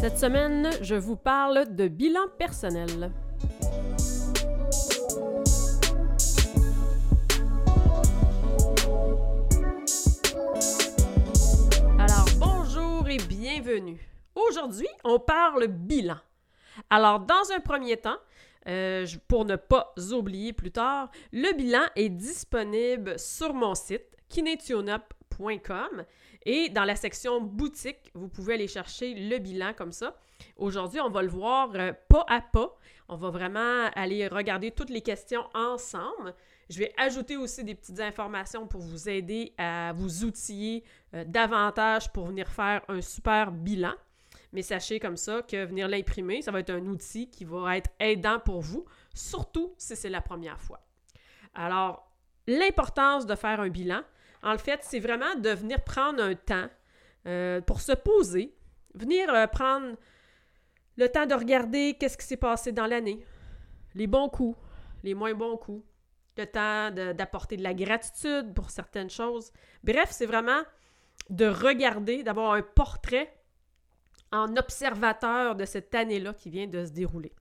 Cette 0.00 0.16
semaine, 0.16 0.70
je 0.80 0.94
vous 0.94 1.16
parle 1.16 1.74
de 1.74 1.86
bilan 1.86 2.26
personnel. 2.38 3.12
Alors, 11.98 12.24
bonjour 12.38 13.06
et 13.10 13.18
bienvenue. 13.18 14.00
Aujourd'hui, 14.34 14.88
on 15.04 15.18
parle 15.18 15.66
bilan. 15.66 16.16
Alors, 16.88 17.20
dans 17.20 17.52
un 17.54 17.60
premier 17.60 17.98
temps, 17.98 18.16
euh, 18.68 19.06
pour 19.28 19.44
ne 19.44 19.56
pas 19.56 19.94
oublier 20.12 20.54
plus 20.54 20.72
tard, 20.72 21.10
le 21.30 21.54
bilan 21.54 21.84
est 21.94 22.08
disponible 22.08 23.18
sur 23.18 23.52
mon 23.52 23.74
site 23.74 24.16
et 26.44 26.68
dans 26.68 26.84
la 26.84 26.96
section 26.96 27.40
boutique, 27.40 28.10
vous 28.14 28.28
pouvez 28.28 28.54
aller 28.54 28.68
chercher 28.68 29.14
le 29.14 29.38
bilan 29.38 29.72
comme 29.74 29.92
ça. 29.92 30.16
Aujourd'hui, 30.56 31.00
on 31.00 31.10
va 31.10 31.22
le 31.22 31.28
voir 31.28 31.70
euh, 31.74 31.92
pas 32.08 32.24
à 32.28 32.40
pas. 32.40 32.76
On 33.08 33.16
va 33.16 33.30
vraiment 33.30 33.90
aller 33.94 34.26
regarder 34.28 34.70
toutes 34.70 34.90
les 34.90 35.02
questions 35.02 35.44
ensemble. 35.54 36.34
Je 36.68 36.78
vais 36.78 36.92
ajouter 36.96 37.36
aussi 37.36 37.64
des 37.64 37.74
petites 37.74 38.00
informations 38.00 38.66
pour 38.66 38.80
vous 38.80 39.08
aider 39.08 39.52
à 39.58 39.92
vous 39.92 40.24
outiller 40.24 40.84
euh, 41.14 41.24
davantage 41.26 42.12
pour 42.12 42.26
venir 42.26 42.48
faire 42.48 42.82
un 42.88 43.00
super 43.00 43.50
bilan. 43.50 43.94
Mais 44.52 44.62
sachez 44.62 44.98
comme 44.98 45.16
ça 45.16 45.42
que 45.42 45.64
venir 45.64 45.88
l'imprimer, 45.88 46.42
ça 46.42 46.50
va 46.50 46.60
être 46.60 46.70
un 46.70 46.86
outil 46.86 47.28
qui 47.30 47.44
va 47.44 47.76
être 47.76 47.90
aidant 48.00 48.38
pour 48.40 48.60
vous, 48.60 48.84
surtout 49.14 49.74
si 49.78 49.94
c'est 49.94 50.08
la 50.08 50.20
première 50.20 50.60
fois. 50.60 50.80
Alors, 51.54 52.10
l'importance 52.46 53.26
de 53.26 53.34
faire 53.34 53.60
un 53.60 53.68
bilan, 53.68 54.02
en 54.42 54.58
fait, 54.58 54.80
c'est 54.82 55.00
vraiment 55.00 55.34
de 55.36 55.50
venir 55.50 55.82
prendre 55.84 56.22
un 56.22 56.34
temps 56.34 56.68
euh, 57.26 57.60
pour 57.60 57.80
se 57.80 57.92
poser, 57.92 58.54
venir 58.94 59.32
euh, 59.32 59.46
prendre 59.46 59.96
le 60.96 61.08
temps 61.08 61.26
de 61.26 61.34
regarder 61.34 61.96
qu'est-ce 61.98 62.16
qui 62.16 62.26
s'est 62.26 62.36
passé 62.36 62.72
dans 62.72 62.86
l'année, 62.86 63.24
les 63.94 64.06
bons 64.06 64.28
coups, 64.28 64.58
les 65.02 65.14
moins 65.14 65.34
bons 65.34 65.56
coups, 65.56 65.84
le 66.36 66.46
temps 66.46 66.90
d'apporter 66.90 67.56
de, 67.56 67.62
la 67.62 67.74
gratitude 67.74 68.54
pour 68.54 68.70
certaines 68.70 69.10
choses. 69.10 69.52
Bref, 69.84 70.08
c'est 70.10 70.26
vraiment 70.26 70.62
de 71.28 71.46
regarder, 71.46 72.22
d'avoir 72.22 72.54
un 72.54 72.62
portrait 72.62 73.34
en 74.32 74.56
observateur 74.56 75.54
de 75.54 75.64
cette 75.64 75.94
année-là 75.94 76.34
qui 76.34 76.50
vient 76.50 76.66
de 76.66 76.84
se 76.84 76.92
dérouler. 76.92 77.32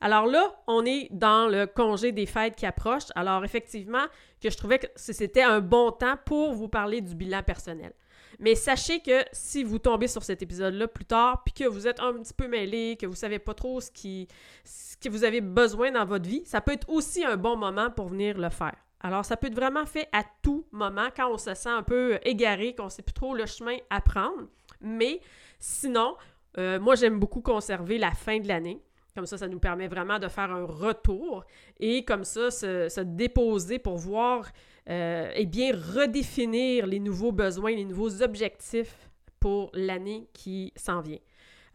Alors 0.00 0.26
là, 0.26 0.54
on 0.66 0.84
est 0.84 1.08
dans 1.10 1.48
le 1.48 1.66
congé 1.66 2.12
des 2.12 2.26
fêtes 2.26 2.54
qui 2.54 2.66
approche. 2.66 3.04
Alors 3.14 3.44
effectivement, 3.44 4.04
que 4.40 4.50
je 4.50 4.56
trouvais 4.56 4.78
que 4.78 4.86
c'était 4.96 5.42
un 5.42 5.60
bon 5.60 5.90
temps 5.90 6.16
pour 6.24 6.52
vous 6.52 6.68
parler 6.68 7.00
du 7.00 7.14
bilan 7.14 7.42
personnel. 7.42 7.92
Mais 8.38 8.54
sachez 8.54 9.00
que 9.00 9.24
si 9.32 9.64
vous 9.64 9.78
tombez 9.78 10.06
sur 10.06 10.22
cet 10.22 10.42
épisode-là 10.42 10.86
plus 10.86 11.04
tard, 11.04 11.42
puis 11.44 11.52
que 11.52 11.64
vous 11.64 11.88
êtes 11.88 12.00
un 12.00 12.12
petit 12.14 12.34
peu 12.34 12.46
mêlé, 12.46 12.96
que 12.96 13.06
vous 13.06 13.16
savez 13.16 13.40
pas 13.40 13.54
trop 13.54 13.80
ce, 13.80 13.90
que 13.90 15.08
vous 15.08 15.24
avez 15.24 15.40
besoin 15.40 15.90
dans 15.90 16.04
votre 16.04 16.28
vie, 16.28 16.42
ça 16.44 16.60
peut 16.60 16.72
être 16.72 16.88
aussi 16.88 17.24
un 17.24 17.36
bon 17.36 17.56
moment 17.56 17.90
pour 17.90 18.08
venir 18.08 18.38
le 18.38 18.50
faire. 18.50 18.76
Alors, 19.00 19.24
ça 19.24 19.36
peut 19.36 19.46
être 19.46 19.54
vraiment 19.54 19.86
fait 19.86 20.08
à 20.12 20.24
tout 20.42 20.66
moment 20.72 21.08
quand 21.16 21.32
on 21.32 21.38
se 21.38 21.54
sent 21.54 21.68
un 21.68 21.82
peu 21.82 22.18
égaré, 22.22 22.74
qu'on 22.74 22.88
sait 22.88 23.02
plus 23.02 23.12
trop 23.12 23.34
le 23.34 23.46
chemin 23.46 23.76
à 23.90 24.00
prendre. 24.00 24.48
Mais 24.80 25.20
sinon, 25.58 26.16
euh, 26.58 26.80
moi, 26.80 26.94
j'aime 26.94 27.18
beaucoup 27.18 27.40
conserver 27.40 27.98
la 27.98 28.12
fin 28.12 28.38
de 28.38 28.48
l'année. 28.48 28.80
Comme 29.18 29.26
ça, 29.26 29.36
ça 29.36 29.48
nous 29.48 29.58
permet 29.58 29.88
vraiment 29.88 30.20
de 30.20 30.28
faire 30.28 30.52
un 30.52 30.64
retour 30.64 31.44
et 31.80 32.04
comme 32.04 32.22
ça, 32.22 32.52
se, 32.52 33.00
déposer 33.00 33.80
pour 33.80 33.96
voir 33.96 34.46
euh, 34.88 35.32
et 35.34 35.44
bien 35.44 35.72
redéfinir 35.74 36.86
les 36.86 37.00
nouveaux 37.00 37.32
besoins, 37.32 37.72
les 37.72 37.84
nouveaux 37.84 38.22
objectifs 38.22 39.10
pour 39.40 39.72
l'année 39.74 40.28
qui 40.32 40.72
s'en 40.76 41.00
vient. 41.00 41.18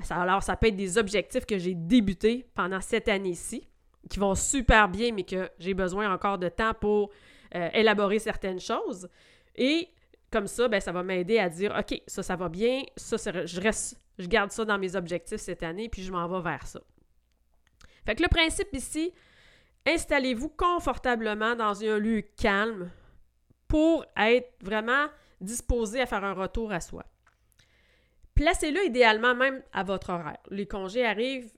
Alors, 0.09 0.41
ça 0.41 0.55
peut 0.55 0.67
être 0.67 0.77
des 0.77 0.97
objectifs 0.97 1.45
que 1.45 1.57
j'ai 1.57 1.73
débutés 1.73 2.47
pendant 2.55 2.79
cette 2.79 3.09
année-ci, 3.09 3.67
qui 4.09 4.19
vont 4.19 4.35
super 4.35 4.87
bien, 4.87 5.11
mais 5.11 5.23
que 5.23 5.49
j'ai 5.59 5.73
besoin 5.73 6.13
encore 6.13 6.37
de 6.37 6.47
temps 6.47 6.73
pour 6.73 7.09
euh, 7.55 7.67
élaborer 7.73 8.19
certaines 8.19 8.61
choses. 8.61 9.09
Et 9.57 9.89
comme 10.31 10.47
ça, 10.47 10.69
ben, 10.69 10.79
ça 10.79 10.93
va 10.93 11.03
m'aider 11.03 11.39
à 11.39 11.49
dire, 11.49 11.75
OK, 11.77 12.01
ça, 12.07 12.23
ça 12.23 12.37
va 12.37 12.47
bien, 12.47 12.83
ça, 12.95 13.17
je, 13.17 13.59
reste, 13.59 13.99
je 14.17 14.27
garde 14.27 14.51
ça 14.51 14.63
dans 14.63 14.77
mes 14.77 14.95
objectifs 14.95 15.41
cette 15.41 15.63
année, 15.63 15.89
puis 15.89 16.03
je 16.03 16.11
m'en 16.13 16.25
vais 16.29 16.41
vers 16.41 16.65
ça. 16.65 16.79
Fait 18.05 18.15
que 18.15 18.23
le 18.23 18.29
principe 18.29 18.73
ici, 18.73 19.13
installez-vous 19.85 20.49
confortablement 20.49 21.55
dans 21.55 21.83
un 21.83 21.97
lieu 21.97 22.21
calme 22.37 22.89
pour 23.67 24.05
être 24.17 24.53
vraiment 24.61 25.07
disposé 25.41 26.01
à 26.01 26.05
faire 26.05 26.23
un 26.23 26.33
retour 26.33 26.71
à 26.71 26.79
soi. 26.79 27.05
Placez-le 28.35 28.85
idéalement 28.85 29.35
même 29.35 29.61
à 29.73 29.83
votre 29.83 30.09
horaire. 30.09 30.37
Les 30.49 30.67
congés 30.67 31.05
arrivent, 31.05 31.51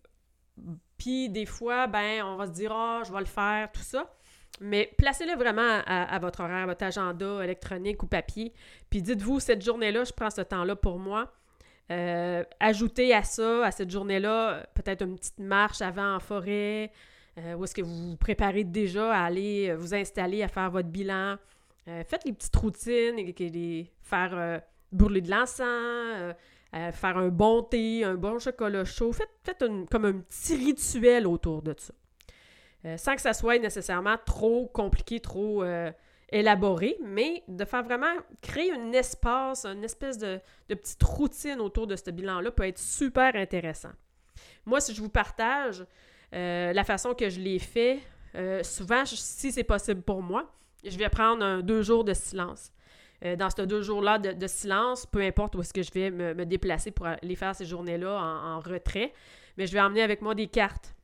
puis 0.98 1.30
des 1.30 1.46
fois, 1.46 1.88
ben, 1.88 2.24
on 2.24 2.36
va 2.36 2.48
se 2.48 2.52
dire, 2.52 2.72
ah, 2.72 3.02
je 3.06 3.12
vais 3.12 3.20
le 3.20 3.26
faire, 3.26 3.72
tout 3.72 3.82
ça. 3.82 4.12
Mais 4.62 4.94
placez-le 4.98 5.36
vraiment 5.36 5.82
à, 5.86 6.18
votre 6.20 6.42
horaire, 6.42 6.66
votre 6.66 6.86
agenda 6.86 7.44
électronique 7.44 8.04
ou 8.04 8.08
papier. 8.08 8.54
Puis 8.90 9.02
dites-vous, 9.02 9.40
cette 9.40 9.64
journée-là, 9.64 10.06
je 10.06 10.14
prends 10.14 10.30
ce 10.30 10.42
temps-là 10.42 10.76
pour 10.76 10.98
moi. 10.98 11.32
Euh, 11.92 12.44
ajouter 12.60 13.14
à 13.14 13.24
ça, 13.24 13.66
à 13.66 13.72
cette 13.72 13.92
journée-là, 13.92 14.66
peut-être 14.74 15.04
une 15.04 15.18
petite 15.18 15.38
marche 15.38 15.82
avant 15.82 16.16
en 16.16 16.20
forêt, 16.20 16.92
euh, 17.38 17.54
où 17.54 17.64
est-ce 17.64 17.76
que 17.76 17.82
vous 17.84 18.12
vous 18.12 18.18
préparez 18.18 18.64
déjà 18.64 19.14
à 19.14 19.26
aller 19.26 19.70
euh, 19.70 19.76
vous 19.76 19.94
installer, 19.94 20.42
à 20.42 20.48
faire 20.48 20.72
votre 20.72 20.90
bilan. 20.90 21.36
faites 21.86 22.26
les 22.26 22.34
petites 22.34 22.56
routines, 22.56 23.20
et, 23.20 23.92
faire 24.02 24.62
brûler 24.92 25.22
de 25.22 25.30
l'encens, 25.30 26.34
faire 26.74 27.18
un 27.18 27.30
bon 27.30 27.62
thé, 27.62 28.04
un 28.04 28.16
bon 28.16 28.40
chocolat 28.40 28.86
chaud. 28.86 29.14
Faites, 29.14 29.64
comme 29.92 30.06
un 30.06 30.14
petit 30.14 30.56
rituel 30.56 31.28
autour 31.28 31.62
de 31.62 31.76
ça. 31.78 31.94
sans 32.98 33.14
que 33.14 33.22
ça 33.22 33.34
soit 33.34 33.60
nécessairement 33.60 34.18
trop 34.26 34.66
compliqué, 34.66 35.20
trop 35.20 35.64
élaboré, 36.30 36.98
mais 37.04 37.44
de 37.48 37.66
faire 37.66 37.84
vraiment 37.84 38.14
créer 38.42 38.72
un 38.72 38.92
espace, 38.92 39.66
une 39.66 39.84
espèce 39.84 40.18
de, 40.18 40.40
petite 40.68 41.04
routine 41.04 41.60
autour 41.60 41.88
de 41.88 41.96
ce 41.96 42.10
bilan-là 42.10 42.52
peut 42.52 42.68
être 42.68 42.80
super 42.80 43.36
intéressant. 43.36 43.92
Moi, 44.66 44.82
si 44.82 44.94
je 44.94 45.02
vous 45.02 45.10
partage 45.10 45.86
euh, 46.34 46.74
la 46.74 46.84
façon 46.84 47.14
que 47.14 47.30
je 47.30 47.40
l'ai 47.40 47.60
fait, 47.60 48.00
euh, 48.36 48.64
souvent, 48.64 49.06
si 49.06 49.52
c'est 49.52 49.64
possible 49.64 50.02
pour 50.02 50.22
moi, 50.22 50.52
je 50.84 50.98
vais 50.98 51.10
prendre 51.10 51.62
deux 51.62 51.84
jours 51.84 52.04
de 52.04 52.14
silence. 52.14 52.72
Euh, 53.24 53.36
dans 53.36 53.50
ces 53.50 53.66
deux 53.66 53.82
jours-là 53.82 54.18
de, 54.18 54.48
silence, 54.48 55.06
peu 55.06 55.22
importe 55.22 55.56
où 55.56 55.62
est-ce 55.62 55.74
que 55.74 55.84
je 55.84 55.92
vais 55.92 56.12
me, 56.12 56.46
déplacer 56.46 56.92
pour 56.92 57.06
aller 57.06 57.36
faire 57.36 57.56
ces 57.56 57.66
journées-là 57.66 58.20
en 58.20 58.60
retrait, 58.60 59.14
mais 59.58 59.68
je 59.68 59.74
vais 59.74 59.80
emmener 59.80 60.02
avec 60.02 60.22
moi 60.22 60.36
des 60.36 60.48
cartes 60.48 60.95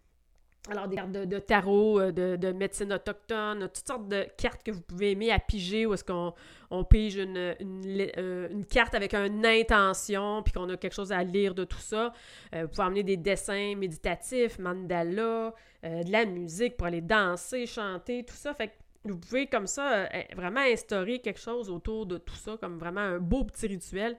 alors, 0.69 0.87
des 0.87 0.95
cartes 0.95 1.11
de, 1.11 1.39
tarot, 1.39 1.99
euh, 1.99 2.11
de, 2.11 2.51
médecine 2.51 2.93
autochtone, 2.93 3.67
toutes 3.73 3.87
sortes 3.87 4.07
de 4.07 4.27
cartes 4.37 4.61
que 4.63 4.69
vous 4.69 4.81
pouvez 4.81 5.11
aimer 5.11 5.31
à 5.31 5.39
piger, 5.39 5.87
où 5.87 5.93
est-ce 5.95 6.03
qu'on 6.03 6.35
on 6.69 6.83
pige 6.83 7.15
une, 7.15 7.35
euh, 7.35 8.47
une, 8.49 8.65
carte 8.65 8.93
avec 8.93 9.15
une 9.15 9.43
intention, 9.43 10.43
puis 10.43 10.53
qu'on 10.53 10.69
a 10.69 10.77
quelque 10.77 10.93
chose 10.93 11.11
à 11.11 11.23
lire 11.23 11.55
de 11.55 11.63
tout 11.63 11.79
ça. 11.79 12.13
Euh, 12.53 12.63
vous 12.63 12.67
pouvez 12.67 12.83
emmener 12.83 13.01
des 13.01 13.17
dessins 13.17 13.75
méditatifs, 13.75 14.59
mandala, 14.59 15.53
de 15.83 16.11
la 16.11 16.25
musique 16.25 16.77
pour 16.77 16.85
aller 16.85 17.01
danser, 17.01 17.65
chanter, 17.65 18.23
tout 18.23 18.35
ça. 18.35 18.53
Fait 18.53 18.67
que 18.67 18.73
vous 19.03 19.17
pouvez 19.17 19.47
comme 19.47 19.65
ça 19.65 20.07
vraiment 20.35 20.59
instaurer 20.59 21.17
quelque 21.17 21.39
chose 21.39 21.71
autour 21.71 22.05
de 22.05 22.19
tout 22.19 22.35
ça, 22.35 22.55
comme 22.61 22.77
vraiment 22.77 23.01
un 23.01 23.17
beau 23.17 23.43
petit 23.45 23.65
rituel. 23.65 24.15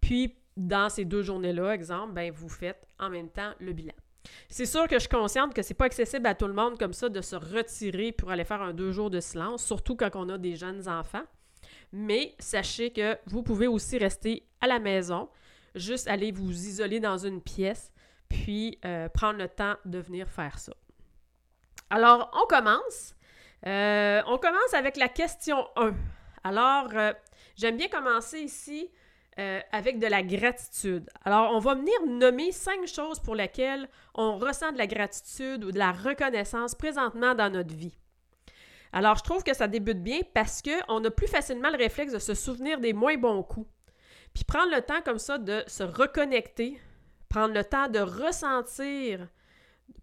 Puis, 0.00 0.34
dans 0.56 0.88
ces 0.88 1.04
deux 1.04 1.22
journées-là, 1.22 1.74
exemple, 1.74 2.14
ben, 2.14 2.32
vous 2.32 2.48
faites 2.48 2.86
en 2.98 3.10
même 3.10 3.28
temps 3.28 3.52
le 3.60 3.74
bilan. 3.74 3.92
C'est 4.48 4.66
sûr 4.66 4.86
que 4.88 4.96
je 4.96 5.00
suis 5.00 5.08
consciente 5.08 5.54
que 5.54 5.62
c'est 5.62 5.74
pas 5.74 5.86
accessible 5.86 6.26
à 6.26 6.34
tout 6.34 6.46
le 6.46 6.52
monde 6.52 6.78
comme 6.78 6.92
ça 6.92 7.08
de 7.08 7.20
se 7.20 7.36
retirer 7.36 8.12
pour 8.12 8.30
aller 8.30 8.44
faire 8.44 8.62
un 8.62 8.72
deux 8.72 8.92
jours 8.92 9.10
de 9.10 9.20
silence, 9.20 9.64
surtout 9.64 9.96
quand 9.96 10.10
on 10.14 10.28
a 10.28 10.38
des 10.38 10.56
jeunes 10.56 10.88
enfants. 10.88 11.24
Mais 11.92 12.34
sachez 12.38 12.90
que 12.90 13.18
vous 13.26 13.42
pouvez 13.42 13.66
aussi 13.66 13.98
rester 13.98 14.46
à 14.60 14.66
la 14.66 14.78
maison, 14.78 15.28
juste 15.74 16.08
aller 16.08 16.32
vous 16.32 16.50
isoler 16.50 17.00
dans 17.00 17.18
une 17.18 17.40
pièce, 17.40 17.92
puis 18.28 18.78
euh, 18.84 19.08
prendre 19.08 19.38
le 19.38 19.48
temps 19.48 19.76
de 19.84 19.98
venir 19.98 20.28
faire 20.28 20.58
ça. 20.58 20.72
Alors, 21.90 22.30
on 22.42 22.46
commence. 22.46 23.14
Euh, 23.66 24.22
on 24.26 24.38
commence 24.38 24.74
avec 24.74 24.96
la 24.96 25.08
question 25.08 25.66
1. 25.76 25.94
Alors, 26.42 26.88
euh, 26.94 27.12
j'aime 27.56 27.76
bien 27.76 27.88
commencer 27.88 28.40
ici 28.40 28.90
euh, 29.38 29.60
avec 29.72 29.98
de 29.98 30.06
la 30.06 30.22
gratitude. 30.22 31.10
Alors, 31.24 31.52
on 31.52 31.58
va 31.58 31.74
venir 31.74 31.94
nommer 32.06 32.52
cinq 32.52 32.86
choses 32.86 33.18
pour 33.18 33.34
lesquelles 33.34 33.88
on 34.14 34.38
ressent 34.38 34.70
de 34.72 34.78
la 34.78 34.86
gratitude 34.86 35.64
ou 35.64 35.72
de 35.72 35.78
la 35.78 35.92
reconnaissance 35.92 36.74
présentement 36.74 37.34
dans 37.34 37.50
notre 37.50 37.74
vie. 37.74 37.98
Alors, 38.92 39.16
je 39.16 39.24
trouve 39.24 39.42
que 39.42 39.54
ça 39.54 39.66
débute 39.66 40.02
bien 40.02 40.20
parce 40.34 40.62
qu'on 40.62 41.04
a 41.04 41.10
plus 41.10 41.26
facilement 41.26 41.70
le 41.70 41.76
réflexe 41.76 42.12
de 42.12 42.20
se 42.20 42.34
souvenir 42.34 42.78
des 42.78 42.92
moins 42.92 43.16
bons 43.16 43.42
coups. 43.42 43.68
Puis 44.32 44.44
prendre 44.44 44.72
le 44.72 44.82
temps 44.82 45.02
comme 45.04 45.18
ça 45.18 45.38
de 45.38 45.64
se 45.66 45.82
reconnecter, 45.82 46.80
prendre 47.28 47.54
le 47.54 47.64
temps 47.64 47.88
de 47.88 47.98
ressentir, 47.98 49.26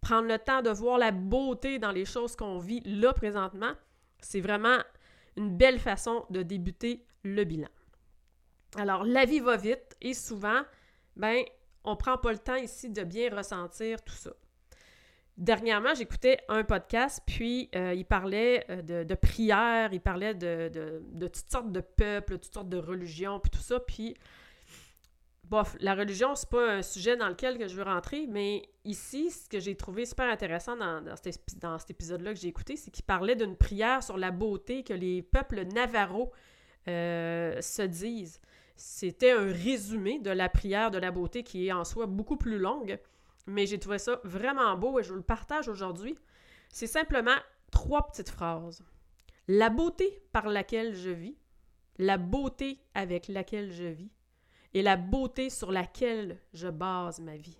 prendre 0.01 0.27
le 0.27 0.39
temps 0.39 0.61
de 0.61 0.69
voir 0.69 0.97
la 0.97 1.11
beauté 1.11 1.79
dans 1.79 1.91
les 1.91 2.03
choses 2.05 2.35
qu'on 2.35 2.57
vit 2.57 2.81
là 2.85 3.13
présentement, 3.13 3.71
c'est 4.19 4.41
vraiment 4.41 4.79
une 5.37 5.55
belle 5.55 5.79
façon 5.79 6.25
de 6.29 6.43
débuter 6.43 7.05
le 7.23 7.45
bilan. 7.45 7.69
Alors, 8.77 9.03
la 9.03 9.25
vie 9.25 9.39
va 9.39 9.57
vite 9.57 9.97
et 10.01 10.13
souvent, 10.13 10.61
ben, 11.15 11.43
on 11.83 11.95
prend 11.95 12.17
pas 12.17 12.31
le 12.31 12.37
temps 12.37 12.55
ici 12.55 12.89
de 12.89 13.03
bien 13.03 13.35
ressentir 13.35 14.01
tout 14.03 14.13
ça. 14.13 14.31
Dernièrement, 15.37 15.93
j'écoutais 15.95 16.39
un 16.49 16.63
podcast, 16.63 17.21
puis 17.25 17.69
euh, 17.75 17.93
il 17.95 18.05
parlait 18.05 18.65
euh, 18.69 19.03
de, 19.03 19.15
prières, 19.15 19.91
il 19.91 20.01
parlait 20.01 20.35
de, 20.35 21.01
toutes 21.19 21.51
sortes 21.51 21.71
de 21.71 21.79
peuples, 21.79 22.37
toutes 22.37 22.53
sortes 22.53 22.69
de 22.69 22.77
religions, 22.77 23.39
puis 23.39 23.49
tout 23.49 23.63
ça, 23.63 23.79
puis 23.79 24.15
bof, 25.45 25.75
la 25.79 25.95
religion, 25.95 26.35
c'est 26.35 26.49
pas 26.49 26.75
un 26.75 26.81
sujet 26.81 27.17
dans 27.17 27.27
lequel 27.27 27.57
que 27.57 27.67
je 27.67 27.75
veux 27.75 27.83
rentrer, 27.83 28.27
mais 28.27 28.69
ici, 28.85 29.31
ce 29.31 29.49
que 29.49 29.59
j'ai 29.59 29.75
trouvé 29.75 30.05
super 30.05 30.29
intéressant 30.29 30.77
dans, 30.77 31.01
dans, 31.01 31.15
cet, 31.15 31.39
dans 31.59 31.77
cet 31.77 31.91
épisode-là 31.91 32.33
que 32.33 32.39
j'ai 32.39 32.47
écouté, 32.47 32.75
c'est 32.75 32.91
qu'il 32.91 33.05
parlait 33.05 33.35
d'une 33.35 33.57
prière 33.57 34.03
sur 34.03 34.17
la 34.17 34.31
beauté 34.31 34.83
que 34.83 34.93
les 34.93 35.21
peuples 35.23 35.63
navarros 35.73 36.31
euh, 36.87 37.59
se 37.61 37.81
disent. 37.81 38.39
C'était 38.83 39.29
un 39.29 39.45
résumé 39.45 40.17
de 40.17 40.31
la 40.31 40.49
prière 40.49 40.89
de 40.89 40.97
la 40.97 41.11
beauté 41.11 41.43
qui 41.43 41.67
est 41.67 41.71
en 41.71 41.83
soi 41.83 42.07
beaucoup 42.07 42.35
plus 42.35 42.57
longue, 42.57 42.99
mais 43.45 43.67
j'ai 43.67 43.77
trouvé 43.77 43.99
ça 43.99 44.19
vraiment 44.23 44.75
beau 44.75 44.99
et 44.99 45.03
je 45.03 45.09
vous 45.09 45.17
le 45.17 45.21
partage 45.21 45.69
aujourd'hui. 45.69 46.17
C'est 46.69 46.87
simplement 46.87 47.35
trois 47.69 48.07
petites 48.07 48.31
phrases. 48.31 48.83
La 49.47 49.69
beauté 49.69 50.23
par 50.31 50.47
laquelle 50.47 50.95
je 50.95 51.11
vis, 51.11 51.37
la 51.99 52.17
beauté 52.17 52.79
avec 52.95 53.27
laquelle 53.27 53.71
je 53.71 53.83
vis 53.83 54.09
et 54.73 54.81
la 54.81 54.97
beauté 54.97 55.51
sur 55.51 55.71
laquelle 55.71 56.39
je 56.51 56.67
base 56.67 57.19
ma 57.19 57.37
vie. 57.37 57.59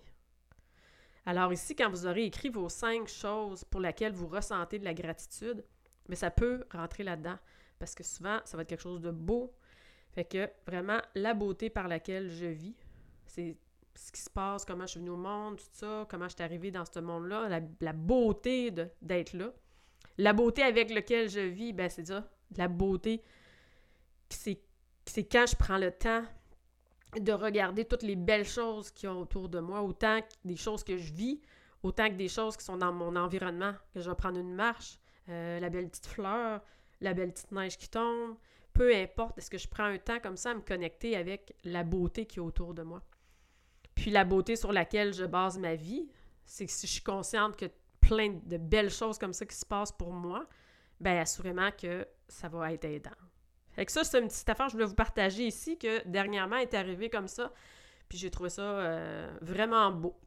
Alors 1.24 1.52
ici, 1.52 1.76
quand 1.76 1.88
vous 1.88 2.04
aurez 2.04 2.24
écrit 2.24 2.48
vos 2.48 2.68
cinq 2.68 3.06
choses 3.06 3.62
pour 3.62 3.80
lesquelles 3.80 4.12
vous 4.12 4.26
ressentez 4.26 4.80
de 4.80 4.84
la 4.84 4.92
gratitude, 4.92 5.64
mais 6.08 6.16
ça 6.16 6.32
peut 6.32 6.64
rentrer 6.72 7.04
là-dedans 7.04 7.38
parce 7.78 7.94
que 7.94 8.02
souvent, 8.02 8.40
ça 8.44 8.56
va 8.56 8.64
être 8.64 8.68
quelque 8.68 8.82
chose 8.82 9.00
de 9.00 9.12
beau. 9.12 9.54
Fait 10.12 10.24
que 10.24 10.48
vraiment, 10.66 10.98
la 11.14 11.34
beauté 11.34 11.70
par 11.70 11.88
laquelle 11.88 12.30
je 12.30 12.46
vis, 12.46 12.74
c'est 13.26 13.56
ce 13.94 14.12
qui 14.12 14.20
se 14.20 14.30
passe, 14.30 14.64
comment 14.64 14.84
je 14.86 14.92
suis 14.92 15.00
venue 15.00 15.10
au 15.10 15.16
monde, 15.16 15.56
tout 15.56 15.64
ça, 15.72 16.06
comment 16.08 16.28
je 16.28 16.34
suis 16.34 16.42
arrivée 16.42 16.70
dans 16.70 16.84
ce 16.84 17.00
monde-là, 17.00 17.60
la, 17.80 17.92
beauté 17.92 18.70
d'être 19.00 19.32
là. 19.32 19.52
La 20.18 20.32
beauté 20.32 20.62
avec 20.62 20.90
laquelle 20.90 21.28
je 21.28 21.40
vis, 21.40 21.72
ben 21.72 21.88
c'est 21.88 22.06
ça, 22.06 22.28
la 22.56 22.68
beauté, 22.68 23.22
c'est 24.28 24.58
quand 25.24 25.46
je 25.46 25.56
prends 25.56 25.78
le 25.78 25.90
temps 25.90 26.24
de 27.18 27.32
regarder 27.32 27.84
toutes 27.84 28.02
les 28.02 28.16
belles 28.16 28.46
choses 28.46 28.90
qui 28.90 29.06
ont 29.06 29.20
autour 29.20 29.48
de 29.48 29.60
moi, 29.60 29.82
autant 29.82 30.20
des 30.44 30.56
choses 30.56 30.82
que 30.84 30.96
je 30.96 31.12
vis, 31.12 31.40
autant 31.82 32.08
que 32.08 32.14
des 32.14 32.28
choses 32.28 32.56
qui 32.56 32.64
sont 32.64 32.76
dans 32.76 32.92
mon 32.92 33.16
environnement, 33.16 33.72
que 33.92 34.00
je 34.00 34.08
vais 34.08 34.16
prendre 34.16 34.38
une 34.38 34.54
marche, 34.54 34.98
euh, 35.28 35.60
la 35.60 35.68
belle 35.68 35.88
petite 35.88 36.06
fleur, 36.06 36.62
la 37.00 37.14
belle 37.14 37.32
petite 37.32 37.52
neige 37.52 37.76
qui 37.76 37.88
tombe, 37.88 38.36
peu 38.72 38.94
importe, 38.94 39.38
est-ce 39.38 39.50
que 39.50 39.58
je 39.58 39.68
prends 39.68 39.84
un 39.84 39.98
temps 39.98 40.20
comme 40.20 40.36
ça 40.36 40.50
à 40.50 40.54
me 40.54 40.60
connecter 40.60 41.16
avec 41.16 41.54
la 41.64 41.84
beauté 41.84 42.26
qui 42.26 42.38
est 42.38 42.42
autour 42.42 42.74
de 42.74 42.82
moi? 42.82 43.02
Puis 43.94 44.10
la 44.10 44.24
beauté 44.24 44.56
sur 44.56 44.72
laquelle 44.72 45.12
je 45.12 45.24
base 45.24 45.58
ma 45.58 45.74
vie, 45.74 46.08
c'est 46.44 46.66
que 46.66 46.72
si 46.72 46.86
je 46.86 46.92
suis 46.92 47.02
consciente 47.02 47.56
que 47.56 47.66
plein 48.00 48.40
de 48.44 48.56
belles 48.56 48.90
choses 48.90 49.18
comme 49.18 49.32
ça 49.32 49.46
qui 49.46 49.56
se 49.56 49.66
passent 49.66 49.92
pour 49.92 50.12
moi, 50.12 50.46
bien 51.00 51.18
assurément 51.18 51.70
que 51.70 52.06
ça 52.28 52.48
va 52.48 52.72
être 52.72 52.84
aidant. 52.84 53.10
Fait 53.72 53.86
que 53.86 53.92
ça, 53.92 54.04
c'est 54.04 54.20
une 54.20 54.28
petite 54.28 54.48
affaire 54.48 54.66
que 54.66 54.72
je 54.72 54.76
voulais 54.76 54.88
vous 54.88 54.94
partager 54.94 55.46
ici, 55.46 55.78
que 55.78 56.06
dernièrement 56.06 56.56
est 56.56 56.74
arrivé 56.74 57.08
comme 57.08 57.28
ça, 57.28 57.52
puis 58.08 58.18
j'ai 58.18 58.30
trouvé 58.30 58.50
ça 58.50 58.62
euh, 58.62 59.32
vraiment 59.40 59.90
beau. 59.90 60.18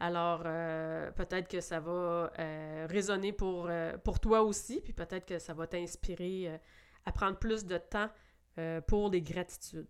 Alors, 0.00 0.42
euh, 0.44 1.10
peut-être 1.12 1.48
que 1.48 1.60
ça 1.60 1.78
va 1.78 2.32
euh, 2.38 2.86
résonner 2.90 3.32
pour, 3.32 3.70
pour 4.02 4.18
toi 4.18 4.42
aussi, 4.42 4.80
puis 4.80 4.92
peut-être 4.92 5.24
que 5.24 5.38
ça 5.38 5.54
va 5.54 5.66
t'inspirer 5.68 6.58
à 7.06 7.12
prendre 7.12 7.38
plus 7.38 7.64
de 7.64 7.78
temps 7.78 8.08
pour 8.86 9.10
les 9.10 9.20
gratitudes. 9.20 9.86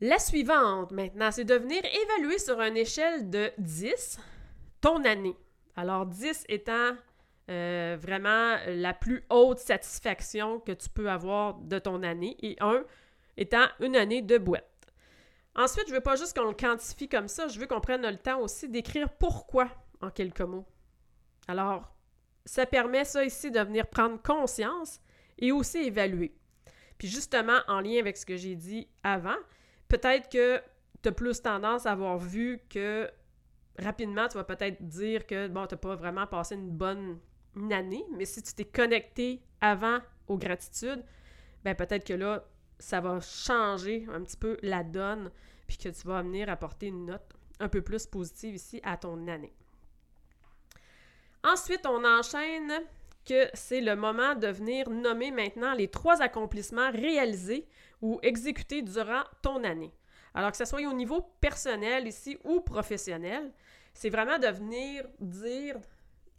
La 0.00 0.20
suivante 0.20 0.92
maintenant, 0.92 1.32
c'est 1.32 1.44
de 1.44 1.54
venir 1.54 1.82
évaluer 1.84 2.38
sur 2.38 2.60
une 2.60 2.76
échelle 2.76 3.30
de 3.30 3.50
10 3.58 4.20
ton 4.80 5.04
année. 5.04 5.36
Alors 5.74 6.06
10 6.06 6.44
étant 6.48 6.92
euh, 7.50 7.96
vraiment 8.00 8.58
la 8.68 8.94
plus 8.94 9.24
haute 9.28 9.58
satisfaction 9.58 10.60
que 10.60 10.70
tu 10.70 10.88
peux 10.88 11.10
avoir 11.10 11.54
de 11.54 11.80
ton 11.80 12.04
année 12.04 12.36
et 12.42 12.56
1 12.60 12.84
étant 13.36 13.66
une 13.80 13.96
année 13.96 14.22
de 14.22 14.38
boîte. 14.38 14.64
Ensuite, 15.56 15.88
je 15.88 15.94
veux 15.94 16.00
pas 16.00 16.14
juste 16.14 16.36
qu'on 16.38 16.46
le 16.46 16.54
quantifie 16.54 17.08
comme 17.08 17.26
ça, 17.26 17.48
je 17.48 17.58
veux 17.58 17.66
qu'on 17.66 17.80
prenne 17.80 18.06
le 18.06 18.18
temps 18.18 18.38
aussi 18.38 18.68
d'écrire 18.68 19.08
pourquoi 19.10 19.68
en 20.00 20.10
quelques 20.10 20.42
mots. 20.42 20.66
Alors, 21.48 21.92
ça 22.44 22.66
permet 22.66 23.04
ça 23.04 23.24
ici 23.24 23.50
de 23.50 23.60
venir 23.60 23.88
prendre 23.88 24.22
conscience 24.22 25.00
et 25.38 25.52
aussi 25.52 25.78
évaluer. 25.78 26.34
Puis 26.98 27.08
justement, 27.08 27.58
en 27.68 27.80
lien 27.80 27.98
avec 27.98 28.16
ce 28.16 28.26
que 28.26 28.36
j'ai 28.36 28.56
dit 28.56 28.88
avant, 29.02 29.36
peut-être 29.88 30.28
que 30.28 30.60
tu 31.02 31.08
as 31.08 31.12
plus 31.12 31.40
tendance 31.40 31.86
à 31.86 31.92
avoir 31.92 32.18
vu 32.18 32.60
que 32.68 33.08
rapidement, 33.78 34.26
tu 34.28 34.36
vas 34.36 34.44
peut-être 34.44 34.82
dire 34.82 35.26
que, 35.26 35.46
bon, 35.48 35.66
tu 35.66 35.74
n'as 35.74 35.78
pas 35.78 35.94
vraiment 35.94 36.26
passé 36.26 36.56
une 36.56 36.70
bonne 36.70 37.20
année, 37.70 38.04
mais 38.16 38.24
si 38.24 38.42
tu 38.42 38.52
t'es 38.52 38.64
connecté 38.64 39.42
avant 39.60 40.00
aux 40.26 40.38
gratitudes, 40.38 41.04
ben 41.64 41.74
peut-être 41.74 42.04
que 42.04 42.14
là, 42.14 42.44
ça 42.78 43.00
va 43.00 43.20
changer 43.20 44.06
un 44.12 44.22
petit 44.22 44.36
peu 44.36 44.56
la 44.62 44.84
donne, 44.84 45.30
puis 45.66 45.76
que 45.76 45.88
tu 45.88 46.06
vas 46.06 46.22
venir 46.22 46.48
apporter 46.48 46.86
une 46.86 47.06
note 47.06 47.34
un 47.60 47.68
peu 47.68 47.82
plus 47.82 48.06
positive 48.06 48.54
ici 48.54 48.80
à 48.84 48.96
ton 48.96 49.26
année. 49.28 49.52
Ensuite, 51.44 51.86
on 51.86 52.04
enchaîne 52.04 52.72
que 53.28 53.48
c'est 53.54 53.80
le 53.80 53.94
moment 53.94 54.34
de 54.34 54.48
venir 54.48 54.88
nommer 54.88 55.30
maintenant 55.30 55.74
les 55.74 55.88
trois 55.88 56.22
accomplissements 56.22 56.90
réalisés 56.90 57.66
ou 58.00 58.18
exécutés 58.22 58.82
durant 58.82 59.22
ton 59.42 59.64
année. 59.64 59.92
Alors 60.34 60.50
que 60.50 60.56
ce 60.56 60.64
soit 60.64 60.80
au 60.86 60.92
niveau 60.92 61.20
personnel 61.40 62.06
ici 62.06 62.38
ou 62.44 62.60
professionnel, 62.60 63.52
c'est 63.92 64.10
vraiment 64.10 64.38
de 64.38 64.46
venir 64.46 65.04
dire 65.20 65.76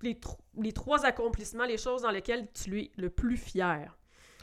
les, 0.01 0.73
trois 0.73 1.05
accomplissements, 1.05 1.65
les 1.65 1.77
choses 1.77 2.03
dans 2.03 2.11
lesquelles 2.11 2.47
tu 2.53 2.79
es 2.79 2.91
le 2.97 3.09
plus 3.09 3.37
fier. 3.37 3.97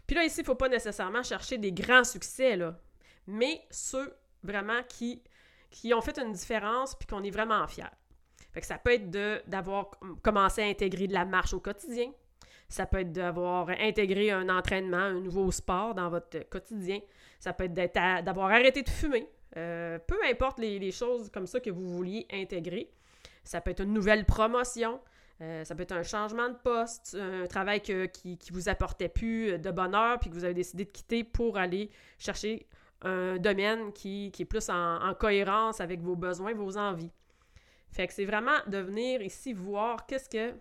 Puis 0.06 0.14
là, 0.14 0.24
ici, 0.24 0.40
il 0.40 0.42
ne 0.42 0.46
faut 0.46 0.54
pas 0.54 0.68
nécessairement 0.68 1.22
chercher 1.22 1.58
des 1.58 1.72
grands 1.72 2.04
succès, 2.04 2.56
là, 2.56 2.78
mais 3.26 3.62
ceux 3.70 4.14
vraiment 4.42 4.82
qui, 4.88 5.22
qui 5.70 5.94
ont 5.94 6.00
fait 6.00 6.18
une 6.18 6.32
différence 6.32 6.94
puis 6.94 7.06
qu'on 7.06 7.22
est 7.22 7.30
vraiment 7.30 7.66
fier. 7.66 7.90
Fait 8.52 8.60
que 8.60 8.66
ça 8.66 8.78
peut 8.78 8.92
être 8.92 9.10
d'avoir 9.48 9.90
commencé 10.22 10.62
à 10.62 10.66
intégrer 10.66 11.08
de 11.08 11.14
la 11.14 11.24
marche 11.24 11.54
au 11.54 11.60
quotidien, 11.60 12.12
ça 12.68 12.87
peut 12.87 13.00
être 13.00 13.12
d'avoir 13.12 13.68
intégré 13.68 14.30
un 14.30 14.49
entraînement, 14.49 14.96
un 14.96 15.20
nouveau 15.20 15.50
sport 15.50 15.94
dans 15.94 16.08
votre 16.08 16.49
quotidien. 16.49 17.00
Ça 17.38 17.52
peut 17.52 17.64
être 17.64 18.25
d'avoir 18.25 18.50
arrêté 18.50 18.82
de 18.82 18.88
fumer. 18.88 19.28
Euh, 19.56 19.99
peu 20.06 20.18
importe 20.28 20.58
les, 20.58 20.90
choses 20.90 21.30
comme 21.30 21.46
ça 21.46 21.61
que 21.61 21.70
vous 21.70 21.88
vouliez 21.88 22.26
intégrer. 22.32 22.90
Ça 23.44 23.61
peut 23.61 23.70
être 23.70 23.82
une 23.82 23.92
nouvelle 23.92 24.25
promotion. 24.25 25.00
Euh, 25.40 25.64
ça 25.64 25.75
peut 25.75 25.82
être 25.82 25.92
un 25.92 26.02
changement 26.02 26.49
de 26.49 26.56
poste, 26.56 27.16
un 27.20 27.46
travail 27.46 27.80
qui, 27.80 27.92
ne 28.30 28.52
vous 28.54 28.68
apportait 28.68 29.08
plus 29.08 29.58
de 29.58 29.70
bonheur, 29.70 30.18
puis 30.18 30.30
que 30.30 30.35
vous 30.35 30.44
avez 30.44 30.54
décidé 30.54 30.85
de 30.85 30.90
quitter 30.90 31.25
pour 31.25 31.58
aller 31.58 31.90
chercher 32.18 32.66
un 33.02 33.37
domaine 33.37 33.92
qui, 33.92 34.32
est 34.38 34.44
plus 34.46 34.68
en, 34.70 35.02
en, 35.02 35.14
cohérence 35.14 35.80
avec 35.80 36.00
vos 36.00 36.16
besoins, 36.16 36.54
vos 36.54 36.78
envies. 36.78 37.11
Fait 37.92 38.06
que 38.06 38.12
c'est 38.12 38.25
vraiment 38.25 38.56
de 38.66 38.78
venir 38.78 39.23
ici 39.23 39.52
voir 39.52 40.06
qu'est-ce 40.06 40.28
que 40.28 40.54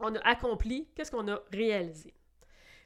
on 0.00 0.14
a 0.14 0.20
accompli, 0.20 0.88
qu'est-ce 0.94 1.10
qu'on 1.10 1.28
a 1.28 1.40
réalisé? 1.52 2.14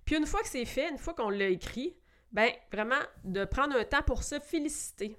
Puis 0.05 0.17
une 0.17 0.27
fois 0.27 0.41
que 0.43 0.49
c'est 0.49 0.65
fait, 0.65 0.91
une 0.91 0.99
fois 0.99 1.15
qu'on 1.15 1.31
l'a 1.31 1.49
écrit, 1.49 1.97
ben 2.33 2.51
vraiment 2.73 3.01
de 3.25 3.45
prendre 3.45 3.77
un 3.77 3.85
temps 3.85 4.03
pour 4.03 4.23
se 4.23 4.39
féliciter. 4.41 5.17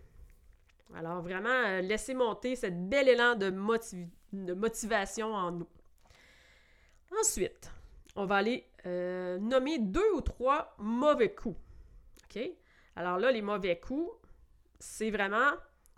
Alors 0.93 1.21
vraiment 1.21 1.49
euh, 1.49 1.81
laisser 1.81 2.13
monter 2.13 2.55
cette 2.55 2.87
bel 2.89 3.07
élan 3.09 3.35
de, 3.35 3.49
de, 3.49 4.53
motivation 4.53 5.33
en 5.33 5.51
nous. 5.51 5.67
Ensuite, 7.19 7.71
on 8.15 8.25
va 8.25 8.35
aller 8.35 8.67
euh, 8.85 9.39
nommer 9.39 9.79
deux 9.79 10.11
ou 10.13 10.21
trois 10.21 10.75
mauvais 10.77 11.33
coups. 11.33 11.57
OK? 12.25 12.41
Alors 12.95 13.17
là, 13.17 13.31
les 13.31 13.41
mauvais 13.41 13.79
coups, 13.79 14.11
c'est 14.79 15.09
vraiment, 15.09 15.51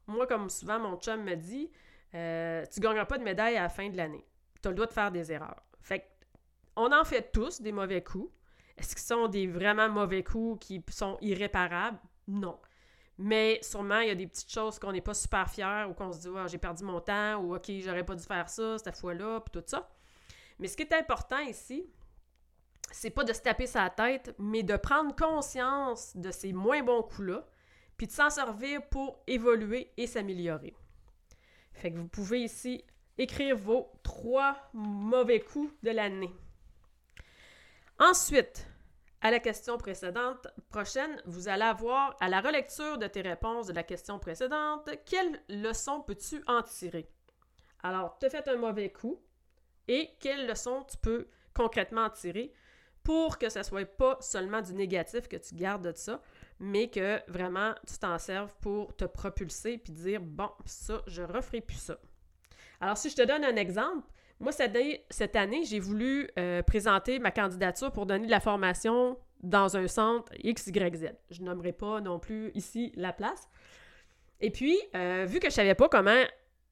moi 0.08 0.26
comme 0.28 0.50
souvent 0.50 0.80
mon 0.80 0.98
chum 0.98 1.24
me 1.24 1.36
dit, 1.36 1.70
euh, 2.16 2.66
tu 2.72 2.80
ne 2.80 2.84
gagneras 2.84 3.06
pas 3.06 3.18
de 3.18 3.24
médaille 3.24 3.58
à 3.58 3.64
la 3.64 3.70
fin 3.70 3.90
de 3.90 3.98
l'année. 3.98 4.26
Tu 4.62 4.68
as 4.68 4.72
le 4.72 4.76
droit 4.76 4.88
de 4.88 4.94
faire 4.94 5.12
des 5.12 5.32
erreurs. 5.32 5.67
Fait 5.82 6.10
on 6.76 6.92
en 6.92 7.04
fait 7.04 7.32
tous 7.32 7.62
des 7.62 7.72
mauvais 7.72 8.04
coups. 8.04 8.32
Est-ce 8.78 9.00
ce 9.00 9.08
sont 9.08 9.28
des 9.28 9.48
vraiment 9.48 9.90
mauvais 9.90 10.24
coups 10.24 10.66
qui 10.66 10.84
sont 10.90 11.18
irréparables? 11.22 12.00
Non. 12.28 12.60
Mais 13.18 13.60
sûrement, 13.64 14.00
il 14.00 14.10
y 14.10 14.12
a 14.12 14.16
des 14.16 14.28
petites 14.28 14.52
choses 14.52 14.78
qu'on 14.78 14.92
n'est 14.92 15.02
pas 15.02 15.16
super 15.16 15.50
fiers 15.50 15.86
ou 15.90 15.94
qu'on 15.94 16.12
se 16.12 16.20
dit, 16.20 16.30
ah, 16.38 16.46
j'ai 16.48 16.60
perdu 16.60 16.84
mon 16.84 17.02
temps 17.02 17.38
ou 17.38 17.56
OK, 17.56 17.72
j'aurais 17.84 18.06
pas 18.06 18.14
dû 18.14 18.24
faire 18.24 18.48
ça 18.48 18.78
cette 18.78 18.98
fois-là, 18.98 19.40
puis 19.40 19.60
tout 19.60 19.66
ça. 19.68 19.90
Mais 20.60 20.68
ce 20.68 20.78
qui 20.78 20.84
est 20.84 20.94
important 20.94 21.40
ici, 21.40 21.90
c'est 22.92 23.10
pas 23.10 23.24
de 23.24 23.34
se 23.34 23.42
taper 23.42 23.66
sa 23.66 23.90
tête, 23.90 24.36
mais 24.38 24.62
de 24.62 24.78
prendre 24.78 25.16
conscience 25.16 26.16
de 26.16 26.30
ces 26.30 26.54
moins 26.54 26.84
bons 26.84 27.02
coups-là, 27.02 27.46
puis 27.98 28.06
de 28.06 28.12
s'en 28.12 28.30
servir 28.30 28.88
pour 28.90 29.24
évoluer 29.26 29.92
et 29.98 30.06
s'améliorer. 30.06 30.76
Fait 31.74 31.92
que 31.92 31.98
vous 31.98 32.08
pouvez 32.08 32.42
ici 32.42 32.84
écrire 33.18 33.56
vos 33.56 33.92
trois 34.04 34.70
mauvais 34.74 35.40
coups 35.40 35.74
de 35.84 35.92
l'année. 35.92 36.34
Ensuite, 38.00 38.68
à 39.22 39.32
la 39.32 39.40
question 39.40 39.78
précédente, 39.78 40.48
prochaine, 40.70 41.22
vous 41.26 41.48
allez 41.48 41.64
avoir 41.64 42.16
à 42.20 42.30
la 42.30 42.40
relecture 42.40 42.98
de 43.00 43.08
tes 43.08 43.22
réponses 43.22 43.68
de 43.68 43.74
la 43.74 43.84
question 43.84 44.20
précédente, 44.20 44.90
quelle 45.06 45.42
leçon 45.50 46.02
peux-tu 46.02 46.44
en 46.46 46.62
tirer? 46.62 47.10
Alors, 47.82 48.18
tu 48.20 48.28
as 48.28 48.30
fait 48.30 48.48
un 48.48 48.58
mauvais 48.58 48.92
coup 48.92 49.20
et 49.88 50.12
quelle 50.20 50.48
leçon 50.48 50.86
tu 50.90 50.98
peux 50.98 51.28
concrètement 51.54 52.06
en 52.06 52.10
tirer 52.12 52.54
pour 53.04 53.38
que 53.38 53.50
ce 53.50 53.60
ne 53.60 53.64
soit 53.64 53.86
pas 53.86 54.18
seulement 54.20 54.62
du 54.62 54.74
négatif 54.74 55.28
que 55.28 55.38
tu 55.38 55.56
gardes 55.56 55.88
de 55.88 55.98
ça, 55.98 56.22
mais 56.60 56.90
que 56.90 57.20
vraiment 57.32 57.74
tu 57.88 57.98
t'en 57.98 58.20
serves 58.20 58.54
pour 58.62 58.96
te 58.96 59.06
propulser 59.06 59.78
puis 59.78 59.94
dire 59.94 60.22
bon, 60.22 60.52
ça, 60.66 61.02
je 61.08 61.24
referai 61.24 61.62
plus 61.62 61.78
ça. 61.78 61.98
Alors, 62.80 62.98
si 62.98 63.10
je 63.10 63.16
te 63.16 63.26
donne 63.26 63.44
un 63.44 63.56
exemple, 63.56 64.08
moi, 64.40 64.52
cette 64.52 65.36
année, 65.36 65.64
j'ai 65.64 65.80
voulu 65.80 66.30
euh, 66.38 66.62
présenter 66.62 67.18
ma 67.20 67.32
candidature 67.32 67.92
pour 67.92 68.06
donner 68.06 68.28
de 68.28 68.32
la 68.32 68.40
formation 68.40 69.18
dans 69.42 69.78
un 69.78 69.88
centre 69.88 70.32
XYZ. 70.44 71.12
Je 71.32 71.42
nommerai 71.42 71.74
pas 71.74 72.02
non 72.02 72.20
plus 72.20 72.52
ici 72.54 72.92
la 72.96 73.14
place. 73.14 73.48
Et 74.40 74.52
puis, 74.52 74.78
euh, 74.96 75.26
vu 75.28 75.40
que 75.40 75.50
je 75.50 75.56
savais 75.56 75.74
pas 75.76 75.90
comment 75.90 76.24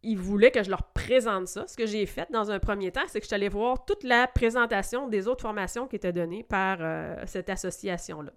ils 0.04 0.18
voulaient 0.18 0.52
que 0.52 0.62
je 0.62 0.70
leur 0.70 0.84
présente 0.94 1.48
ça, 1.48 1.66
ce 1.68 1.76
que 1.76 1.88
j'ai 1.88 2.06
fait 2.06 2.32
dans 2.32 2.52
un 2.52 2.60
premier 2.60 2.92
temps, 2.92 3.02
c'est 3.08 3.20
que 3.20 3.24
je 3.24 3.30
suis 3.30 3.36
allée 3.36 3.50
voir 3.50 3.86
toute 3.86 4.04
la 4.04 4.28
présentation 4.28 5.08
des 5.08 5.28
autres 5.28 5.42
formations 5.42 5.88
qui 5.88 5.96
étaient 5.96 6.14
données 6.14 6.44
par 6.44 6.78
euh, 6.82 7.16
cette 7.26 7.50
association-là. 7.50 8.32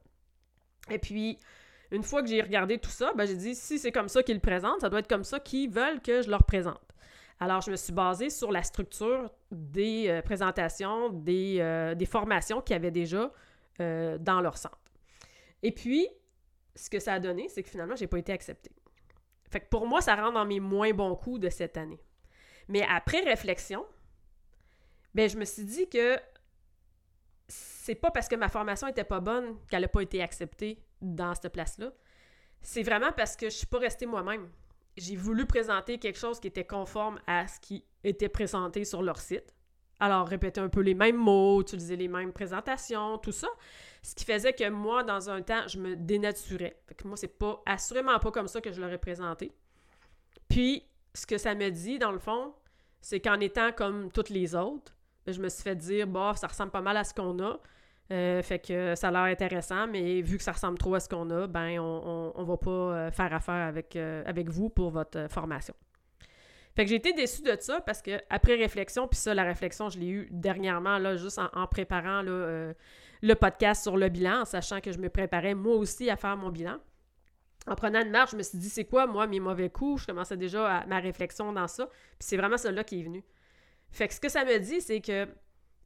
Et 0.91 0.99
puis, 0.99 1.39
une 1.91 2.03
fois 2.03 2.23
que 2.23 2.29
j'ai 2.29 2.41
regardé 2.41 2.79
tout 2.79 2.91
ça, 2.91 3.13
ben, 3.15 3.27
j'ai 3.27 3.37
dit, 3.37 3.55
si 3.55 3.79
c'est 3.79 3.93
comme 3.93 4.09
ça 4.09 4.23
qu'ils 4.23 4.37
le 4.37 4.41
présentent, 4.41 4.81
ça 4.81 4.89
doit 4.89 5.01
être 5.01 5.09
comme 5.09 5.25
ça 5.25 5.41
qu'ils 5.41 5.69
veulent 5.69 6.01
que 6.01 6.23
je 6.23 6.31
leur 6.31 6.45
présente. 6.45 6.81
Alors, 7.41 7.61
je 7.61 7.71
me 7.71 7.77
suis 7.77 7.93
basée 7.93 8.31
sur 8.31 8.51
la 8.51 8.63
structure 8.63 9.31
des 9.51 10.09
euh, 10.09 10.23
présentations, 10.23 11.11
des, 11.11 11.59
euh, 11.61 11.95
des 11.95 12.07
formations 12.07 12.61
qu'il 12.61 12.75
y 12.75 12.77
avait 12.77 12.91
déjà 12.91 13.31
euh, 13.81 14.19
dans 14.19 14.41
leur 14.41 14.57
centre. 14.57 14.79
Et 15.63 15.73
puis, 15.73 16.09
ce 16.75 16.91
que 16.91 16.99
ça 16.99 17.15
a 17.15 17.21
donné, 17.21 17.49
c'est 17.49 17.63
que 17.63 17.69
finalement, 17.69 17.95
je 17.95 18.03
n'ai 18.03 18.09
pas 18.09 18.19
été 18.19 18.33
acceptée. 18.33 18.73
Fait 19.51 19.61
que 19.61 19.69
pour 19.69 19.87
moi, 19.87 20.01
ça 20.01 20.17
rentre 20.17 20.35
dans 20.35 20.45
mes 20.45 20.61
moins 20.61 20.93
bons 20.93 21.15
coups 21.15 21.41
de 21.41 21.49
cette 21.49 21.77
année. 21.77 22.01
Mais 22.69 22.85
après 22.89 23.21
réflexion, 23.21 23.87
ben, 25.15 25.29
je 25.29 25.39
me 25.39 25.45
suis 25.45 25.65
dit 25.65 25.89
que 25.89 26.19
c'est 27.49 27.95
pas 27.95 28.11
parce 28.11 28.29
que 28.29 28.37
ma 28.37 28.49
formation 28.49 28.89
était 28.89 29.05
pas 29.05 29.21
bonne 29.21 29.57
qu'elle 29.71 29.83
n'a 29.83 29.89
pas 29.89 30.03
été 30.03 30.23
acceptée 30.23 30.83
dans 31.01 31.35
cette 31.35 31.53
place-là. 31.53 31.93
C'est 32.61 32.83
vraiment 32.83 33.13
parce 33.13 33.37
que 33.37 33.49
je 33.49 33.55
suis 33.55 33.67
pas 33.67 33.79
restée 33.79 34.07
moi-même 34.07 34.51
j'ai 34.99 35.17
voulu 35.17 35.47
présenter 35.47 35.99
quelque 35.99 36.19
chose 36.19 36.41
qui 36.41 36.49
était 36.49 36.65
conforme 36.65 37.21
à 37.27 37.47
ce 37.47 37.61
qui 37.61 37.85
était 38.05 38.29
présenté 38.29 38.85
sur 38.85 39.03
leur 39.03 39.19
site. 39.19 39.55
Alors, 40.01 40.29
répéter 40.29 40.61
un 40.61 40.69
peu 40.69 40.81
les 40.81 40.95
mêmes 40.95 41.17
mots, 41.17 41.61
utiliser 41.61 41.97
les 41.97 42.07
mêmes 42.07 42.33
présentations, 42.33 43.19
tout 43.19 43.33
ça. 43.33 43.49
Ce 44.03 44.15
qui 44.15 44.25
faisait 44.25 44.53
que 44.53 44.69
moi, 44.69 45.03
dans 45.03 45.29
un 45.29 45.43
temps, 45.43 45.67
je 45.67 45.79
me 45.79 45.97
dénaturais. 45.97 46.81
Fait 46.87 47.05
moi, 47.05 47.17
c'est 47.17 47.27
pas 47.39 47.61
assurément 47.67 48.19
pas 48.19 48.31
comme 48.31 48.47
ça 48.47 48.61
que 48.61 48.71
je 48.71 48.81
l'aurais 48.81 48.99
présenté. 48.99 49.53
Puis, 50.49 50.85
ce 51.15 51.27
que 51.27 51.37
ça 51.37 51.55
me 51.55 51.71
dit, 51.71 51.99
dans 51.99 52.13
le 52.13 52.21
fond, 52.21 52.55
c'est 53.01 53.21
qu'en 53.21 53.41
étant 53.41 53.73
comme 53.73 54.13
toutes 54.13 54.31
les 54.31 54.55
autres, 54.55 54.95
ben, 55.27 55.33
je 55.33 55.41
me 55.41 55.49
suis 55.49 55.63
fait 55.63 55.77
dire, 55.77 56.07
bah, 56.07 56.33
ça 56.37 56.47
ressemble 56.47 56.71
pas 56.71 56.81
mal 56.81 56.97
à 56.97 57.05
ce 57.05 57.13
qu'on 57.13 57.39
a. 57.41 57.61
Euh, 58.11 58.43
fait 58.43 58.59
que 58.59 58.95
ça 58.95 59.09
a 59.09 59.11
l'air 59.11 59.23
intéressant, 59.23 59.87
mais 59.87 60.23
vu 60.23 60.39
que 60.39 60.43
ça 60.43 60.53
ressemble 60.53 60.79
trop 60.79 60.95
à 60.95 61.01
ce 61.01 61.09
qu'on 61.09 61.29
a, 61.31 61.47
ben 61.47 61.79
on, 61.79 62.33
on, 62.35 62.43
va 62.43 62.57
pas 62.57 62.71
euh, 62.71 63.11
faire 63.11 63.35
affaire 63.35 63.67
avec, 63.67 63.97
euh, 63.97 64.23
avec 64.25 64.49
vous 64.49 64.71
pour 64.71 64.91
votre 64.91 65.29
formation. 65.31 65.75
Fait 66.75 66.85
que 66.85 66.91
j'ai 66.91 66.97
été 66.97 67.13
déçue 67.13 67.43
de 67.43 67.55
ça 67.61 67.81
parce 67.83 68.01
que 68.01 68.19
après 68.31 68.55
réflexion, 68.55 69.09
puis 69.09 69.19
ça, 69.19 69.35
la 69.35 69.45
réflexion, 69.45 69.91
je 69.91 69.99
l'ai 69.99 70.09
eue 70.09 70.29
dernièrement, 70.31 70.97
là, 70.99 71.17
juste 71.17 71.39
en, 71.39 71.67
préparant 71.67 72.23
le 72.23 72.75
podcast 73.35 73.83
sur 73.83 73.97
le 73.99 74.09
bilan, 74.09 74.43
en 74.43 74.45
sachant 74.47 74.81
que 74.81 74.93
je 74.93 74.99
me 74.99 75.11
préparais 75.11 75.55
moi 75.55 75.75
aussi 75.75 76.09
à 76.09 76.17
faire 76.17 76.37
mon 76.37 76.51
bilan. 76.51 76.79
En 77.67 77.75
prenant 77.75 78.01
une 78.01 78.11
marche, 78.11 78.31
je 78.31 78.37
me 78.37 78.43
suis 78.43 78.57
dit, 78.57 78.71
c'est 78.71 78.87
quoi, 78.87 79.07
moi, 79.07 79.27
mes 79.27 79.41
mauvais 79.41 79.69
coups? 79.69 80.03
Je 80.03 80.07
commençais 80.07 80.37
déjà 80.39 80.79
à, 80.79 80.87
ma 80.87 81.01
réflexion 81.01 81.53
dans 81.53 81.67
ça. 81.67 81.87
Puis 81.87 82.21
c'est 82.21 82.37
vraiment 82.39 82.57
cela 82.57 82.83
qui 82.83 83.01
est 83.01 83.03
venu. 83.03 83.23
Fait 83.91 84.09
que 84.09 84.15
ce 84.15 84.21
que 84.21 84.31
ça 84.31 84.45
me 84.45 84.59
dit, 84.59 84.81
c'est 84.81 85.03
que 85.03 85.29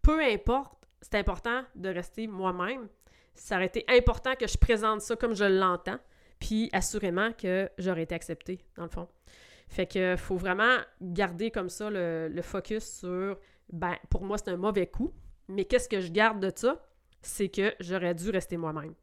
peu 0.03 0.21
importe 0.21 0.82
c'est 1.03 1.17
important 1.17 1.63
de 1.75 1.89
rester 1.89 2.27
moi-même. 2.27 2.89
Ça 3.35 3.57
aurait 3.57 3.67
été 3.67 3.85
important 3.89 4.35
que 4.35 4.47
je 4.47 4.57
présente 4.57 5.01
ça 5.01 5.17
comme 5.17 5.35
je 5.35 5.45
l'entends, 5.45 5.99
puis 6.39 6.71
assurément 6.73 7.33
que 7.33 7.69
j'aurais 7.79 8.03
été 8.03 8.15
acceptée, 8.15 8.65
dans 8.77 8.85
le 8.85 8.89
fond. 8.89 9.09
Fait 9.69 9.87
que 9.87 10.17
faut 10.17 10.37
vraiment 10.37 10.79
garder 11.01 11.51
comme 11.51 11.69
ça 11.69 11.89
le, 11.91 12.41
focus 12.43 12.85
sur, 12.85 13.39
ben, 13.73 13.97
pour 14.11 14.23
moi, 14.23 14.39
c'est 14.39 14.51
un 14.51 14.57
mauvais 14.57 14.87
coup, 14.87 15.13
mais 15.49 15.65
qu'est-ce 15.65 15.89
que 15.89 16.01
je 16.01 16.11
garde 16.11 16.41
de 16.41 16.53
ça? 16.55 16.87
C'est 17.23 17.49
que 17.49 17.75
j'aurais 17.81 18.15
dû 18.15 18.31
rester 18.31 18.57
moi-même. 18.57 18.95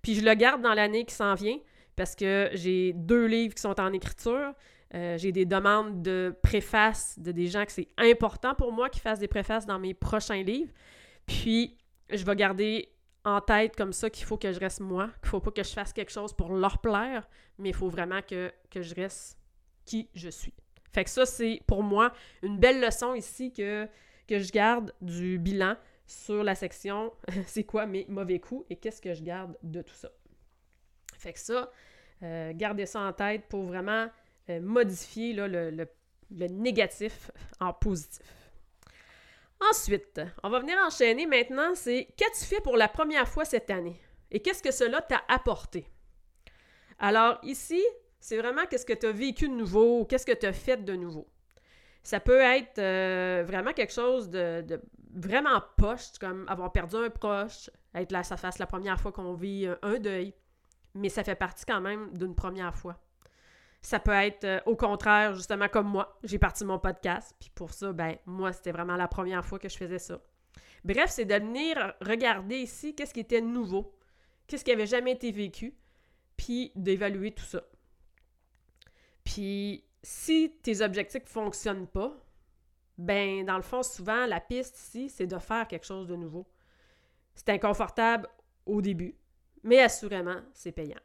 Puis 0.00 0.14
je 0.14 0.24
le 0.24 0.34
garde 0.34 0.62
dans 0.62 0.74
l'année 0.74 1.04
qui 1.04 1.14
s'en 1.14 1.34
vient, 1.34 1.58
parce 1.96 2.14
que 2.14 2.50
j'ai 2.54 2.92
deux 2.92 3.26
livres 3.26 3.54
qui 3.54 3.62
sont 3.62 3.78
en 3.80 3.92
écriture. 3.92 4.54
Euh, 4.94 5.16
j'ai 5.16 5.32
des 5.32 5.46
demandes 5.46 6.02
de 6.02 6.34
préfaces 6.42 7.18
de 7.18 7.32
des 7.32 7.46
gens 7.46 7.64
que 7.64 7.72
c'est 7.72 7.88
important 7.96 8.54
pour 8.54 8.72
moi 8.72 8.90
qu'ils 8.90 9.02
fassent 9.02 9.18
des 9.18 9.28
préfaces 9.28 9.66
dans 9.66 9.78
mes 9.78 9.94
prochains 9.94 10.42
livres. 10.42 10.72
Puis, 11.32 11.78
je 12.10 12.24
vais 12.24 12.36
garder 12.36 12.88
en 13.24 13.40
tête 13.40 13.74
comme 13.74 13.92
ça 13.92 14.10
qu'il 14.10 14.26
faut 14.26 14.36
que 14.36 14.52
je 14.52 14.60
reste 14.60 14.80
moi, 14.80 15.08
qu'il 15.20 15.30
faut 15.30 15.40
pas 15.40 15.50
que 15.50 15.62
je 15.62 15.70
fasse 15.70 15.92
quelque 15.92 16.12
chose 16.12 16.34
pour 16.34 16.52
leur 16.52 16.78
plaire, 16.78 17.26
mais 17.58 17.70
il 17.70 17.74
faut 17.74 17.88
vraiment 17.88 18.20
que, 18.20 18.52
je 18.74 18.94
reste 18.94 19.38
qui 19.86 20.10
je 20.14 20.28
suis. 20.28 20.52
Fait 20.92 21.04
que 21.04 21.10
ça, 21.10 21.24
c'est 21.24 21.62
pour 21.66 21.82
moi 21.82 22.12
une 22.42 22.58
belle 22.58 22.80
leçon 22.80 23.14
ici 23.14 23.50
que, 23.50 23.88
que 24.28 24.38
je 24.38 24.52
garde 24.52 24.92
du 25.00 25.38
bilan 25.38 25.76
sur 26.06 26.44
la 26.44 26.54
section 26.54 27.12
c'est 27.46 27.64
quoi 27.64 27.86
mes 27.86 28.04
mauvais 28.08 28.38
coups 28.38 28.66
et 28.68 28.76
qu'est-ce 28.76 29.00
que 29.00 29.14
je 29.14 29.22
garde 29.22 29.56
de 29.62 29.80
tout 29.80 29.94
ça. 29.94 30.10
Fait 31.16 31.32
que 31.32 31.38
ça, 31.38 31.70
euh, 32.22 32.52
gardez 32.54 32.84
ça 32.84 33.00
en 33.00 33.12
tête 33.12 33.46
pour 33.48 33.64
vraiment 33.64 34.08
euh, 34.50 34.60
modifier 34.60 35.32
le, 35.32 35.70
le 35.70 36.46
négatif 36.48 37.30
en 37.58 37.72
positif. 37.72 38.41
Ensuite, 39.70 40.20
on 40.42 40.50
va 40.50 40.60
venir 40.60 40.76
enchaîner 40.84 41.26
maintenant, 41.26 41.74
c'est 41.74 42.08
qu'as-tu 42.16 42.44
fait 42.44 42.60
pour 42.60 42.76
la 42.76 42.88
première 42.88 43.28
fois 43.28 43.44
cette 43.44 43.70
année? 43.70 44.00
Et 44.30 44.40
qu'est-ce 44.40 44.62
que 44.62 44.72
cela 44.72 45.02
t'a 45.02 45.22
apporté? 45.28 45.86
Alors 46.98 47.38
ici, 47.42 47.82
c'est 48.18 48.38
vraiment 48.38 48.66
qu'est-ce 48.66 48.86
que 48.86 48.92
tu 48.92 49.06
as 49.06 49.12
vécu 49.12 49.48
de 49.48 49.54
nouveau 49.54 50.00
ou 50.00 50.04
qu'est-ce 50.04 50.26
que 50.26 50.32
tu 50.32 50.46
as 50.46 50.52
fait 50.52 50.82
de 50.84 50.94
nouveau. 50.94 51.28
Ça 52.02 52.18
peut 52.18 52.40
être 52.40 52.78
euh, 52.78 53.44
vraiment 53.46 53.72
quelque 53.72 53.92
chose 53.92 54.28
de, 54.30 54.80
vraiment 55.14 55.62
poche, 55.76 56.18
comme 56.20 56.46
avoir 56.48 56.72
perdu 56.72 56.96
un 56.96 57.10
proche, 57.10 57.70
être 57.94 58.12
là, 58.12 58.24
ça 58.24 58.36
fasse 58.36 58.58
la 58.58 58.66
première 58.66 59.00
fois 59.00 59.12
qu'on 59.12 59.34
vit 59.34 59.68
un 59.82 59.98
deuil, 59.98 60.34
mais 60.94 61.08
ça 61.08 61.22
fait 61.22 61.34
partie 61.36 61.64
quand 61.64 61.80
même 61.80 62.12
d'une 62.16 62.34
première 62.34 62.74
fois. 62.74 62.98
Ça 63.82 63.98
peut 63.98 64.12
être 64.12 64.44
euh, 64.44 64.60
au 64.66 64.76
contraire, 64.76 65.34
justement 65.34 65.68
comme 65.68 65.88
moi. 65.88 66.18
J'ai 66.22 66.38
parti 66.38 66.64
mon 66.64 66.78
podcast, 66.78 67.34
puis 67.40 67.50
pour 67.54 67.72
ça, 67.72 67.92
ben 67.92 68.16
moi, 68.26 68.52
c'était 68.52 68.72
vraiment 68.72 68.96
la 68.96 69.08
première 69.08 69.44
fois 69.44 69.58
que 69.58 69.68
je 69.68 69.76
faisais 69.76 69.98
ça. 69.98 70.20
Bref, 70.84 71.10
c'est 71.10 71.24
de 71.24 71.34
venir 71.34 71.94
regarder 72.00 72.56
ici 72.56 72.94
qu'est-ce 72.94 73.12
qui 73.12 73.20
était 73.20 73.40
nouveau, 73.40 73.96
qu'est-ce 74.46 74.64
qui 74.64 74.72
avait 74.72 74.86
jamais 74.86 75.12
été 75.12 75.30
vécu, 75.32 75.74
puis 76.36 76.72
d'évaluer 76.74 77.32
tout 77.32 77.44
ça. 77.44 77.62
Puis 79.24 79.84
si 80.02 80.52
tes 80.62 80.80
objectifs 80.80 81.22
ne 81.24 81.28
fonctionnent 81.28 81.86
pas, 81.86 82.12
ben 82.98 83.44
dans 83.44 83.56
le 83.56 83.62
fond, 83.62 83.82
souvent, 83.82 84.26
la 84.26 84.40
piste 84.40 84.78
ici, 84.78 85.08
c'est 85.08 85.26
de 85.26 85.38
faire 85.38 85.66
quelque 85.66 85.86
chose 85.86 86.08
de 86.08 86.16
nouveau. 86.16 86.46
C'est 87.34 87.48
inconfortable 87.48 88.28
au 88.66 88.82
début, 88.82 89.16
mais 89.62 89.80
assurément, 89.80 90.40
c'est 90.52 90.72
payant. 90.72 91.00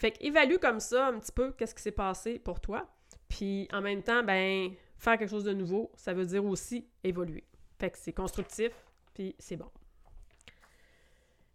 Fait 0.00 0.12
qu'évalue 0.12 0.56
comme 0.56 0.80
ça 0.80 1.08
un 1.08 1.18
petit 1.18 1.30
peu 1.30 1.52
qu'est-ce 1.52 1.74
qui 1.74 1.82
s'est 1.82 1.90
passé 1.90 2.38
pour 2.38 2.58
toi. 2.58 2.88
Puis 3.28 3.68
en 3.70 3.82
même 3.82 4.02
temps, 4.02 4.22
ben, 4.22 4.70
faire 4.96 5.18
quelque 5.18 5.28
chose 5.28 5.44
de 5.44 5.52
nouveau, 5.52 5.90
ça 5.94 6.14
veut 6.14 6.24
dire 6.24 6.42
aussi 6.42 6.88
évoluer. 7.04 7.44
Fait 7.78 7.90
que 7.90 7.98
c'est 7.98 8.14
constructif, 8.14 8.72
puis 9.12 9.36
c'est 9.38 9.56
bon. 9.56 9.70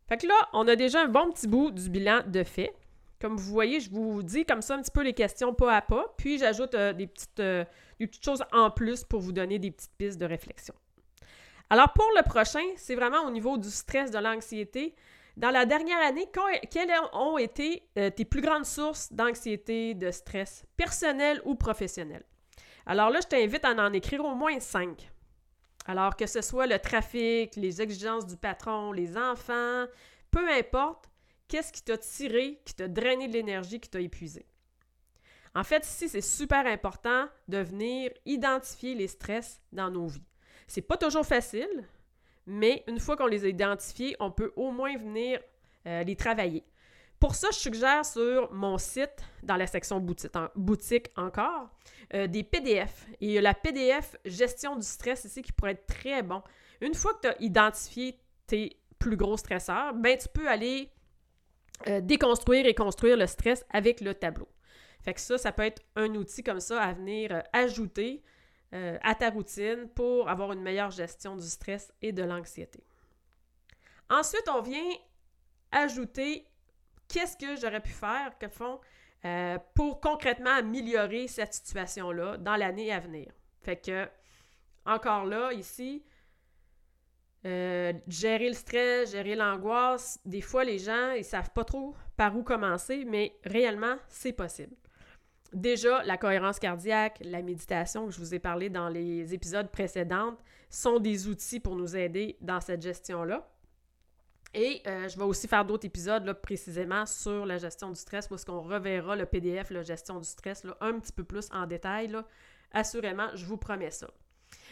Fait 0.08 0.18
que 0.18 0.28
là, 0.28 0.36
on 0.54 0.68
a 0.68 0.76
déjà 0.76 1.02
un 1.02 1.08
bon 1.08 1.32
petit 1.32 1.48
bout 1.48 1.72
du 1.72 1.90
bilan 1.90 2.22
de 2.28 2.44
fait. 2.44 2.72
Comme 3.20 3.36
vous 3.36 3.52
voyez, 3.52 3.80
je 3.80 3.90
vous 3.90 4.22
dis 4.22 4.46
comme 4.46 4.62
ça 4.62 4.76
un 4.76 4.82
petit 4.84 4.92
peu 4.92 5.02
les 5.02 5.14
questions 5.14 5.56
pas 5.56 5.76
à 5.76 5.82
pas, 5.82 6.14
puis 6.16 6.38
j'ajoute 6.38 6.76
euh, 6.76 6.94
des, 6.94 7.08
petites, 7.08 7.40
euh, 7.40 7.66
des 8.00 8.06
petites 8.06 8.24
choses 8.24 8.44
en 8.52 8.70
plus 8.70 9.04
pour 9.04 9.22
vous 9.22 9.32
donner 9.32 9.58
des 9.58 9.72
petites 9.72 9.98
pistes 9.98 10.20
de 10.20 10.26
réflexion. 10.26 10.76
Alors 11.72 11.94
pour 11.94 12.08
le 12.16 12.22
prochain, 12.22 12.64
c'est 12.76 12.94
vraiment 12.94 13.26
au 13.26 13.32
niveau 13.32 13.58
du 13.58 13.72
stress, 13.72 14.12
de 14.12 14.20
l'anxiété. 14.20 14.94
Dans 15.38 15.52
la 15.52 15.66
dernière 15.66 16.02
année, 16.02 16.30
quelles 16.72 16.92
ont 17.12 17.38
été 17.38 17.84
euh, 17.98 18.10
tes 18.10 18.24
plus 18.24 18.42
grandes 18.42 18.66
sources 18.66 19.12
d'anxiété, 19.12 19.94
de 19.94 20.10
stress, 20.10 20.66
personnel 20.78 21.42
ou 21.44 21.56
professionnel? 21.56 22.24
Alors 22.86 23.10
là, 23.10 23.20
je 23.22 23.28
t'invite 23.28 23.66
à 23.66 23.72
en 23.72 23.92
écrire 23.92 24.24
au 24.24 24.34
moins 24.34 24.60
cinq. 24.62 25.12
Alors 25.88 26.16
que 26.16 26.26
ce 26.26 26.42
soit 26.42 26.68
le 26.68 26.80
trafic, 26.80 27.56
les 27.58 27.82
exigences 27.82 28.26
du 28.26 28.38
patron, 28.38 28.94
les 28.94 29.18
enfants, 29.18 29.86
peu 30.32 30.50
importe, 30.50 31.10
qu'est-ce 31.48 31.74
qui 31.74 31.84
t'a 31.84 31.98
tiré, 31.98 32.62
qui 32.64 32.74
t'a 32.74 32.88
drainé 32.88 33.28
de 33.28 33.34
l'énergie, 33.34 33.80
qui 33.80 33.90
t'a 33.90 34.00
épuisé? 34.00 34.46
En 35.54 35.64
fait, 35.64 35.86
ici, 35.86 36.10
c'est 36.10 36.22
super 36.22 36.66
important 36.66 37.28
de 37.48 37.58
venir 37.58 38.12
identifier 38.26 38.96
les 38.96 39.08
stress 39.08 39.62
dans 39.72 39.90
nos 39.90 40.08
vies. 40.08 40.26
C'est 40.68 40.82
pas 40.82 40.98
toujours 40.98 41.26
facile, 41.26 41.88
mais 42.46 42.84
une 42.88 43.00
fois 43.00 43.18
qu'on 43.18 43.28
les 43.28 43.46
a 43.46 43.48
identifiés, 43.48 44.16
on 44.20 44.32
peut 44.32 44.52
au 44.56 44.72
moins 44.72 44.98
venir 44.98 45.40
euh, 45.88 46.04
les 46.04 46.16
travailler. 46.16 46.64
Pour 47.20 47.34
ça, 47.34 47.48
je 47.52 47.58
suggère 47.58 48.06
sur 48.06 48.52
mon 48.54 48.78
site, 48.78 49.24
dans 49.42 49.56
la 49.56 49.68
section 49.68 50.00
boutique, 50.56 51.08
encore, 51.16 51.70
euh, 52.14 52.28
des 52.28 52.44
PDF. 52.44 53.08
Et 53.22 53.28
il 53.28 53.32
y 53.32 53.38
a 53.38 53.42
la 53.42 53.54
PDF 53.54 54.16
Gestion 54.26 54.76
du 54.76 54.86
stress 54.86 55.24
ici 55.26 55.42
qui 55.42 55.52
pourrait 55.52 55.72
être 55.72 55.88
très 55.88 56.22
bon. 56.22 56.42
Une 56.82 56.94
fois 56.94 57.14
que 57.14 57.22
tu 57.22 57.28
as 57.28 57.42
identifié 57.42 58.20
tes 58.48 58.78
plus 59.00 59.16
gros 59.16 59.38
stresseurs, 59.38 59.94
ben 59.94 60.18
tu 60.18 60.28
peux 60.28 60.48
aller 60.48 60.90
euh, 61.88 62.02
déconstruire 62.02 62.66
et 62.66 62.76
construire 62.76 63.18
le 63.18 63.28
stress 63.28 63.66
avec 63.72 64.02
le 64.02 64.14
tableau. 64.14 64.48
Fait 65.02 65.14
que 65.14 65.22
ça, 65.22 65.38
ça 65.38 65.52
peut 65.52 65.64
être 65.64 65.82
un 65.96 66.14
outil 66.16 66.44
comme 66.44 66.60
ça 66.60 66.82
à 66.82 66.94
venir 66.94 67.44
ajouter 67.54 68.24
euh, 68.76 68.98
à 69.04 69.16
ta 69.16 69.30
routine 69.30 69.88
pour 69.96 70.28
avoir 70.28 70.52
une 70.52 70.62
meilleure 70.62 70.92
gestion 70.92 71.38
du 71.38 71.48
stress 71.48 71.94
et 72.02 72.12
de 72.12 72.24
l'anxiété. 72.24 72.84
Ensuite, 74.10 74.50
on 74.54 74.62
vient 74.62 74.90
ajouter 75.72 76.46
qu'est-ce 77.08 77.38
que 77.38 77.56
j'aurais 77.56 77.80
pu 77.80 77.92
faire, 77.92 78.38
que 78.38 78.50
font, 78.50 78.82
euh, 79.24 79.58
pour 79.76 80.02
concrètement 80.02 80.52
améliorer 80.52 81.30
cette 81.30 81.54
situation-là 81.54 82.36
dans 82.36 82.58
l'année 82.58 82.92
à 82.92 83.00
venir. 83.00 83.32
Fait 83.62 83.78
que, 83.78 84.10
encore 84.86 85.24
là, 85.24 85.54
ici, 85.54 86.04
euh, 87.46 87.94
gérer 88.08 88.50
le 88.50 88.56
stress, 88.56 89.12
gérer 89.12 89.36
l'angoisse, 89.36 90.20
des 90.26 90.42
fois, 90.42 90.66
les 90.66 90.80
gens, 90.80 91.12
ils 91.12 91.24
savent 91.24 91.52
pas 91.52 91.64
trop 91.64 91.96
par 92.18 92.36
où 92.36 92.44
commencer, 92.44 93.06
mais 93.06 93.38
réellement, 93.46 93.96
c'est 94.10 94.34
possible. 94.34 94.76
Déjà, 95.56 96.04
la 96.04 96.18
cohérence 96.18 96.60
cardiaque, 96.60 97.18
la 97.22 97.42
méditation 97.42 98.08
que 98.08 98.12
je 98.12 98.20
vous 98.20 98.36
ai 98.36 98.40
parlé 98.40 98.70
dans 98.70 98.90
les 98.90 99.34
épisodes 99.34 99.72
précédents 99.72 100.36
sont 100.70 101.00
des 101.00 101.30
outils 101.30 101.62
pour 101.62 101.78
nous 101.78 101.96
aider 101.96 102.36
dans 102.42 102.60
cette 102.60 102.82
gestion-là. 102.82 103.50
Et 104.54 104.82
euh, 104.86 105.08
je 105.08 105.18
vais 105.18 105.24
aussi 105.24 105.48
faire 105.48 105.64
d'autres 105.64 105.86
épisodes 105.86 106.26
là, 106.26 106.34
précisément 106.34 107.06
sur 107.06 107.46
la 107.46 107.58
gestion 107.58 107.90
du 107.90 107.96
stress, 107.96 108.28
parce 108.28 108.44
qu'on 108.44 108.64
reverra 108.64 109.16
le 109.16 109.26
PDF, 109.26 109.70
la 109.70 109.82
gestion 109.82 110.20
du 110.20 110.28
stress, 110.28 110.66
là, 110.66 110.76
un 110.82 111.00
petit 111.00 111.14
peu 111.14 111.24
plus 111.24 111.48
en 111.54 111.66
détail. 111.66 112.14
Assurément, 112.74 113.30
je 113.34 113.46
vous 113.46 113.56
promets 113.56 113.92
ça. 113.92 114.08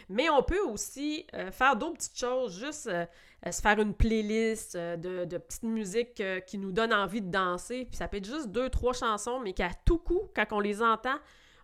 Mais 0.08 0.28
on 0.30 0.42
peut 0.42 0.60
aussi 0.60 1.26
euh, 1.34 1.50
faire 1.50 1.76
d'autres 1.76 1.94
petites 1.94 2.18
choses, 2.18 2.58
juste 2.58 2.86
euh, 2.86 3.06
euh, 3.46 3.50
se 3.50 3.60
faire 3.60 3.78
une 3.78 3.94
playlist 3.94 4.76
de, 4.76 5.24
de, 5.24 5.38
petites 5.38 5.62
musiques 5.62 6.22
qui 6.46 6.58
nous 6.58 6.72
donnent 6.72 6.94
envie 6.94 7.20
de 7.20 7.30
danser. 7.30 7.84
Puis 7.84 7.96
ça 7.96 8.08
peut 8.08 8.18
être 8.18 8.26
juste 8.26 8.48
deux, 8.48 8.70
trois 8.70 8.92
chansons, 8.92 9.40
mais 9.40 9.52
qu'à 9.52 9.70
tout 9.84 9.98
coup, 9.98 10.22
quand 10.34 10.46
on 10.52 10.60
les 10.60 10.82
entend, 10.82 11.16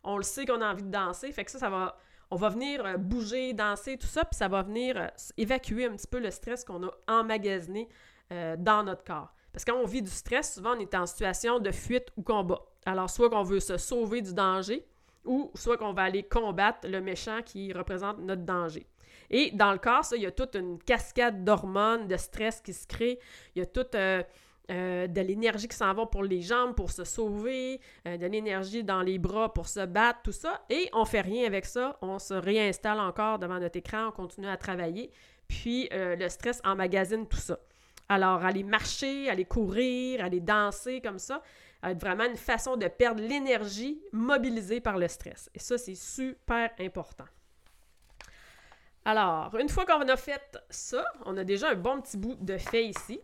on 0.04 0.16
le 0.16 0.22
sait 0.22 0.46
qu'on 0.46 0.60
a 0.60 0.70
envie 0.70 0.82
de 0.82 0.90
danser. 0.90 1.32
Fait 1.32 1.44
que 1.44 1.50
ça, 1.50 1.58
ça 1.58 1.70
va. 1.70 1.98
On 2.32 2.36
va 2.36 2.48
venir 2.48 2.96
bouger, 2.96 3.52
danser, 3.54 3.98
tout 3.98 4.06
ça, 4.06 4.24
puis 4.24 4.36
ça 4.36 4.46
va 4.46 4.62
venir 4.62 5.10
évacuer 5.36 5.86
un 5.86 5.96
petit 5.96 6.06
peu 6.06 6.20
le 6.20 6.30
stress 6.30 6.64
qu'on 6.64 6.86
a 6.86 6.90
emmagasiné 7.08 7.88
dans 8.30 8.84
notre 8.84 9.02
corps. 9.02 9.34
Parce 9.52 9.64
que 9.64 9.72
quand 9.72 9.78
on 9.78 9.84
vit 9.84 10.00
du 10.00 10.10
stress, 10.10 10.54
souvent 10.54 10.76
on 10.76 10.78
est 10.78 10.94
en 10.94 11.06
situation 11.06 11.58
de 11.58 11.72
fuite 11.72 12.06
ou 12.16 12.22
combat. 12.22 12.60
Alors, 12.86 13.10
soit 13.10 13.30
qu'on 13.30 13.42
veut 13.42 13.58
se 13.58 13.76
sauver 13.78 14.22
du 14.22 14.32
danger, 14.32 14.86
ou 15.30 15.48
soit 15.54 15.76
qu'on 15.76 15.92
va 15.92 16.02
aller 16.02 16.24
combattre 16.24 16.88
le 16.88 17.00
méchant 17.00 17.40
qui 17.44 17.72
représente 17.72 18.18
notre 18.18 18.42
danger. 18.42 18.84
Et 19.30 19.52
dans 19.52 19.70
le 19.70 19.78
corps, 19.78 20.04
ça, 20.04 20.16
il 20.16 20.22
y 20.22 20.26
a 20.26 20.32
toute 20.32 20.56
une 20.56 20.76
cascade 20.82 21.44
d'hormones, 21.44 22.08
de 22.08 22.16
stress 22.16 22.60
qui 22.60 22.72
se 22.72 22.84
crée. 22.84 23.20
Il 23.54 23.60
y 23.60 23.62
a 23.62 23.66
toute 23.66 23.94
euh, 23.94 24.24
euh, 24.72 25.06
de 25.06 25.20
l'énergie 25.20 25.68
qui 25.68 25.76
s'en 25.76 25.94
va 25.94 26.04
pour 26.06 26.24
les 26.24 26.42
jambes, 26.42 26.74
pour 26.74 26.90
se 26.90 27.04
sauver, 27.04 27.80
euh, 28.08 28.16
de 28.16 28.26
l'énergie 28.26 28.82
dans 28.82 29.02
les 29.02 29.20
bras 29.20 29.54
pour 29.54 29.68
se 29.68 29.86
battre, 29.86 30.18
tout 30.24 30.32
ça. 30.32 30.64
Et 30.68 30.90
on 30.92 31.04
fait 31.04 31.20
rien 31.20 31.46
avec 31.46 31.64
ça. 31.64 31.96
On 32.02 32.18
se 32.18 32.34
réinstalle 32.34 32.98
encore 32.98 33.38
devant 33.38 33.60
notre 33.60 33.78
écran, 33.78 34.08
on 34.08 34.10
continue 34.10 34.48
à 34.48 34.56
travailler. 34.56 35.12
Puis 35.46 35.88
le 35.92 36.28
stress 36.28 36.60
emmagasine 36.64 37.26
tout 37.26 37.36
ça. 37.36 37.58
Alors, 38.08 38.44
aller 38.44 38.64
marcher, 38.64 39.28
aller 39.28 39.44
courir, 39.44 40.24
aller 40.24 40.40
danser 40.40 41.00
comme 41.00 41.20
ça, 41.20 41.42
être 41.82 42.00
vraiment 42.00 42.24
une 42.24 42.36
façon 42.36 42.76
de 42.76 42.86
perdre 42.88 43.22
l'énergie 43.22 44.02
mobilisée 44.12 44.80
par 44.80 44.98
le 44.98 45.08
stress. 45.08 45.50
Et 45.54 45.58
ça, 45.58 45.78
c'est 45.78 45.94
super 45.94 46.70
important. 46.78 47.24
Alors, 49.04 49.56
une 49.56 49.68
fois 49.68 49.86
qu'on 49.86 50.08
a 50.08 50.16
fait 50.16 50.58
ça, 50.68 51.04
on 51.24 51.36
a 51.36 51.44
déjà 51.44 51.70
un 51.70 51.74
bon 51.74 52.00
petit 52.00 52.18
bout 52.18 52.36
de 52.40 52.58
fait 52.58 52.84
ici. 52.84 53.20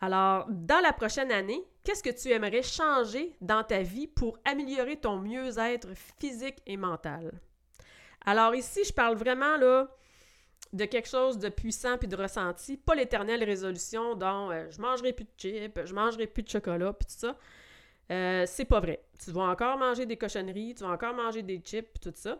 Alors, 0.00 0.46
dans 0.48 0.80
la 0.80 0.94
prochaine 0.94 1.30
année, 1.30 1.62
qu'est-ce 1.84 2.02
que 2.02 2.10
tu 2.10 2.30
aimerais 2.30 2.62
changer 2.62 3.36
dans 3.42 3.62
ta 3.62 3.82
vie 3.82 4.06
pour 4.06 4.38
améliorer 4.46 4.96
ton 4.96 5.18
mieux-être 5.18 5.88
physique 6.18 6.62
et 6.66 6.78
mental? 6.78 7.32
Alors 8.24 8.54
ici, 8.54 8.82
je 8.84 8.92
parle 8.92 9.16
vraiment 9.16 9.56
là 9.56 9.88
de 10.72 10.84
quelque 10.84 11.08
chose 11.08 11.38
de 11.38 11.48
puissant 11.48 11.98
puis 11.98 12.08
de 12.08 12.16
ressenti, 12.16 12.76
pas 12.76 12.94
l'éternelle 12.94 13.42
résolution 13.42 14.14
dont 14.14 14.50
euh, 14.50 14.70
je 14.70 14.80
mangerai 14.80 15.12
plus 15.12 15.24
de 15.24 15.30
chips, 15.36 15.80
je 15.84 15.94
mangerai 15.94 16.26
plus 16.26 16.42
de 16.42 16.48
chocolat 16.48 16.92
puis 16.92 17.06
tout 17.06 17.18
ça. 17.18 17.36
Euh, 18.10 18.44
c'est 18.46 18.64
pas 18.64 18.80
vrai. 18.80 19.04
Tu 19.22 19.30
vas 19.30 19.42
encore 19.42 19.78
manger 19.78 20.06
des 20.06 20.16
cochonneries, 20.16 20.74
tu 20.74 20.84
vas 20.84 20.90
encore 20.90 21.14
manger 21.14 21.42
des 21.42 21.58
chips, 21.58 22.00
tout 22.00 22.12
ça. 22.14 22.38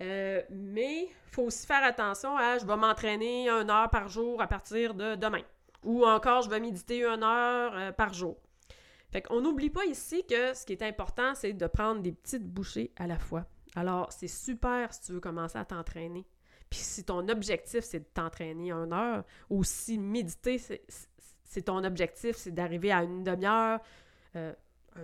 Euh, 0.00 0.42
mais 0.50 1.04
il 1.04 1.32
faut 1.32 1.44
aussi 1.44 1.66
faire 1.66 1.82
attention 1.82 2.36
à 2.36 2.58
je 2.58 2.66
vais 2.66 2.76
m'entraîner 2.76 3.48
une 3.48 3.70
heure 3.70 3.90
par 3.90 4.08
jour 4.08 4.40
à 4.40 4.46
partir 4.46 4.94
de 4.94 5.16
demain. 5.16 5.42
Ou 5.82 6.04
encore, 6.04 6.42
je 6.42 6.50
vais 6.50 6.60
méditer 6.60 7.04
une 7.04 7.22
heure 7.22 7.72
euh, 7.74 7.92
par 7.92 8.12
jour. 8.12 8.36
Fait 9.10 9.22
qu'on 9.22 9.40
n'oublie 9.40 9.70
pas 9.70 9.86
ici 9.86 10.24
que 10.28 10.52
ce 10.54 10.66
qui 10.66 10.72
est 10.72 10.82
important, 10.82 11.34
c'est 11.34 11.54
de 11.54 11.66
prendre 11.66 12.02
des 12.02 12.12
petites 12.12 12.46
bouchées 12.46 12.92
à 12.96 13.06
la 13.06 13.18
fois. 13.18 13.46
Alors, 13.74 14.12
c'est 14.12 14.28
super 14.28 14.92
si 14.92 15.02
tu 15.02 15.12
veux 15.12 15.20
commencer 15.20 15.56
à 15.56 15.64
t'entraîner. 15.64 16.26
Puis 16.68 16.80
si 16.80 17.04
ton 17.04 17.26
objectif, 17.28 17.80
c'est 17.80 18.00
de 18.00 18.08
t'entraîner 18.12 18.70
une 18.70 18.92
heure, 18.92 19.24
ou 19.48 19.64
si 19.64 19.96
méditer, 19.98 20.58
c'est 20.58 21.62
ton 21.62 21.82
objectif, 21.82 22.36
c'est 22.36 22.50
d'arriver 22.50 22.92
à 22.92 23.02
une 23.02 23.24
demi-heure, 23.24 23.80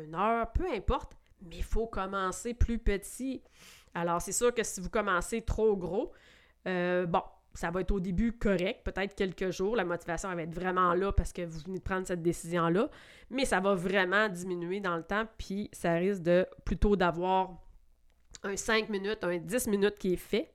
une 0.03 0.15
heure, 0.15 0.51
peu 0.53 0.67
importe, 0.73 1.17
mais 1.43 1.57
il 1.57 1.65
faut 1.65 1.87
commencer 1.87 2.55
plus 2.55 2.79
petit. 2.79 3.43
Alors, 3.95 4.21
c'est 4.21 4.33
sûr 4.33 4.53
que 4.53 4.63
si 4.63 4.81
vous 4.81 4.91
commencez 4.91 5.43
trop 5.43 5.77
gros, 5.77 6.13
euh, 6.67 7.07
bon, 7.07 7.23
ça 7.55 7.71
va 7.71 7.81
être 7.81 7.93
au 7.93 8.01
début 8.01 8.33
correct, 8.33 8.81
peut-être 8.85 9.15
quelques 9.15 9.51
jours. 9.51 9.77
La 9.77 9.85
motivation 9.85 10.35
va 10.35 10.43
être 10.43 10.55
vraiment 10.55 10.93
là 10.95 11.13
parce 11.13 11.33
que 11.33 11.43
vous 11.43 11.61
venez 11.61 11.79
de 11.79 11.85
prendre 11.85 12.07
cette 12.07 12.23
décision-là, 12.23 12.91
mais 13.31 13.45
ça 13.45 13.61
va 13.61 13.75
vraiment 13.75 14.29
diminuer 14.29 14.81
dans 14.81 14.97
le 14.97 15.05
temps, 15.05 15.27
puis 15.39 15.71
ça 15.73 15.95
risque 15.95 16.23
plutôt 16.65 16.97
d'avoir 16.97 17.61
un 18.43 18.57
5 18.57 18.89
minutes, 18.89 19.23
un 19.23 19.39
10 19.39 19.69
minutes 19.69 19.99
qui 19.99 20.15
est 20.15 20.17
fait, 20.17 20.53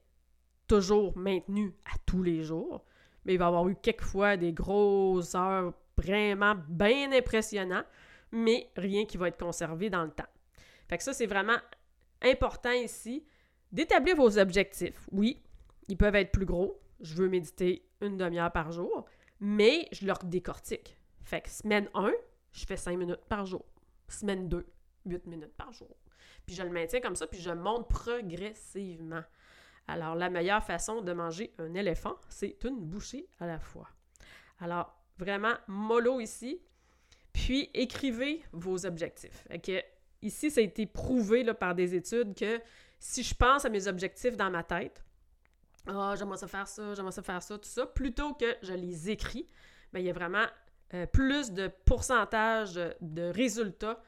toujours 0.68 1.18
maintenu 1.18 1.74
à 1.86 1.98
tous 2.06 2.22
les 2.22 2.44
jours, 2.44 2.84
mais 3.26 3.34
il 3.34 3.38
va 3.38 3.46
y 3.46 3.48
avoir 3.48 3.68
eu 3.70 3.76
quelquefois 3.76 4.38
des 4.38 4.54
grosses 4.54 5.34
heures 5.36 5.74
vraiment 5.98 6.56
bien 6.68 7.12
impressionnantes 7.12 7.86
mais 8.32 8.70
rien 8.76 9.06
qui 9.06 9.18
va 9.18 9.28
être 9.28 9.40
conservé 9.40 9.90
dans 9.90 10.04
le 10.04 10.12
temps. 10.12 10.28
Fait 10.88 10.98
que 10.98 11.04
ça, 11.04 11.14
c'est 11.14 11.28
vraiment 11.28 11.58
important 12.22 12.72
ici 12.72 13.26
d'établir 13.72 14.16
vos 14.16 14.38
objectifs. 14.38 15.08
Oui, 15.12 15.42
ils 15.88 15.98
peuvent 15.98 16.16
être 16.16 16.32
plus 16.32 16.46
gros. 16.46 16.80
Je 17.02 17.16
veux 17.16 17.30
méditer 17.30 17.88
une 18.02 18.18
demi-heure 18.18 18.52
par 18.52 18.72
jour, 18.72 19.06
mais 19.40 19.88
je 19.92 20.06
leur 20.06 20.20
décortique. 20.24 20.98
Fait 21.24 21.42
que 21.42 21.50
semaine 21.50 21.90
1, 21.94 22.12
je 22.52 22.66
fais 22.66 22.78
5 22.78 22.98
minutes 22.98 23.26
par 23.30 23.46
jour. 23.46 23.66
Semaine 24.08 24.50
2, 24.50 24.66
8 25.06 25.28
minutes 25.28 25.56
par 25.56 25.72
jour. 25.72 25.96
Puis 26.46 26.56
je 26.56 26.64
le 26.64 26.72
maintiens 26.72 27.00
comme 27.00 27.16
ça, 27.16 27.28
puis 27.28 27.40
je 27.40 27.52
monte 27.52 27.88
progressivement. 27.88 29.24
Alors, 29.88 30.16
la 30.16 30.30
meilleure 30.30 30.64
façon 30.64 31.02
de 31.02 31.14
manger 31.14 31.54
un 31.58 31.74
éléphant, 31.74 32.16
c'est 32.30 32.64
une 32.64 32.80
bouchée 32.80 33.28
à 33.40 33.48
la 33.48 33.60
fois. 33.60 33.90
Alors, 34.60 34.96
vraiment, 35.18 35.54
mollo 35.68 36.20
ici, 36.20 36.62
puis, 37.40 37.70
écrivez 37.74 38.44
vos 38.52 38.86
objectifs. 38.86 39.48
Ici, 40.22 40.52
ça 40.52 40.60
a 40.60 40.64
été 40.64 40.86
prouvé 40.86 41.46
par 41.54 41.74
des 41.74 41.96
études 41.96 42.36
que 42.36 42.60
si 43.00 43.24
je 43.24 43.34
pense 43.34 43.64
à 43.64 43.70
mes 43.70 43.88
objectifs 43.88 44.36
dans 44.36 44.50
ma 44.50 44.64
tête, 44.64 45.04
ah, 45.88 46.14
j'aimerais 46.18 46.38
ça 46.38 46.48
faire 46.48 46.68
ça, 46.68 46.94
j'aimerais 46.94 47.14
ça 47.14 47.22
faire 47.22 47.42
ça, 47.42 47.58
tout 47.58 47.70
ça, 47.70 47.86
plutôt 47.86 48.34
que 48.34 48.58
je 48.62 48.74
les 48.74 49.10
écris, 49.10 49.48
bien, 49.94 50.02
il 50.02 50.06
y 50.06 50.10
a 50.10 50.14
vraiment 50.14 50.46
euh, 50.94 51.06
plus 51.06 51.52
de 51.52 51.72
pourcentage 51.86 52.74
de, 53.00 53.32
résultats 53.32 54.02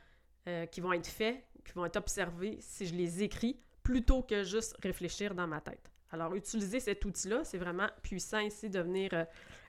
euh, 0.48 0.66
qui 0.66 0.82
vont 0.82 0.92
être 0.92 1.08
faits, 1.08 1.42
qui 1.64 1.72
vont 1.74 1.86
être 1.86 1.96
observés 1.96 2.58
si 2.60 2.86
je 2.86 2.94
les 2.94 3.24
écris, 3.24 3.58
plutôt 3.82 4.22
que 4.22 4.44
juste 4.44 4.76
réfléchir 4.84 5.34
dans 5.34 5.48
ma 5.48 5.62
tête. 5.62 5.92
Alors, 6.12 6.36
utiliser 6.36 6.82
cet 6.82 7.06
outil-là, 7.06 7.46
c'est 7.46 7.58
vraiment 7.58 7.88
puissant 8.04 8.40
ici 8.40 8.70
de 8.70 8.82
venir 8.82 9.12
euh, 9.14 9.24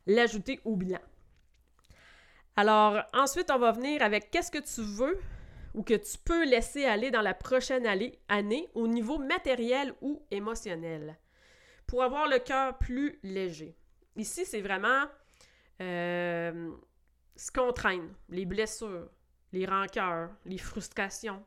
l'ajouter 0.06 0.60
au 0.64 0.74
bilan. 0.74 0.98
Alors, 2.56 3.02
ensuite, 3.14 3.50
on 3.50 3.58
va 3.58 3.72
venir 3.72 4.02
avec 4.02 4.30
qu'est-ce 4.30 4.50
que 4.50 4.58
tu 4.58 4.82
veux 4.82 5.18
ou 5.74 5.82
que 5.82 5.94
tu 5.94 6.18
peux 6.18 6.44
laisser 6.44 6.84
aller 6.84 7.10
dans 7.10 7.22
la 7.22 7.34
prochaine 7.34 7.86
année 8.28 8.68
au 8.74 8.86
niveau 8.86 9.18
matériel 9.18 9.94
ou 10.02 10.22
émotionnel 10.30 11.16
pour 11.86 12.02
avoir 12.02 12.28
le 12.28 12.38
cœur 12.38 12.78
plus 12.78 13.18
léger. 13.22 13.76
Ici, 14.16 14.44
c'est 14.44 14.60
vraiment 14.60 15.04
euh, 15.80 16.70
ce 17.36 17.50
qu'on 17.50 17.72
traîne, 17.72 18.14
les 18.28 18.44
blessures, 18.44 19.10
les 19.52 19.66
rancœurs, 19.66 20.30
les 20.44 20.58
frustrations. 20.58 21.42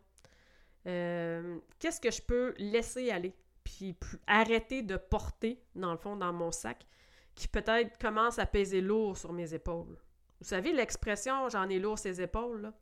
Euh, 0.87 1.57
qu'est-ce 1.79 1.99
que 1.99 2.11
je 2.11 2.21
peux 2.21 2.53
laisser 2.57 3.11
aller, 3.11 3.35
puis 3.63 3.95
arrêter 4.27 4.81
de 4.81 4.97
porter, 4.97 5.61
dans 5.75 5.91
le 5.91 5.97
fond, 5.97 6.15
dans 6.15 6.33
mon 6.33 6.51
sac, 6.51 6.85
qui 7.33 7.47
peut-être 7.47 7.97
commence 7.97 8.39
à 8.39 8.45
peser 8.45 8.81
lourd 8.81 9.17
sur 9.17 9.33
mes 9.33 9.53
épaules? 9.53 9.97
Vous 10.39 10.47
savez 10.47 10.73
l'expression 10.73 11.49
«j'en 11.49 11.69
ai 11.69 11.79
lourd 11.79 11.97
ses 11.97 12.21
épaules», 12.21 12.61
là? 12.63 12.73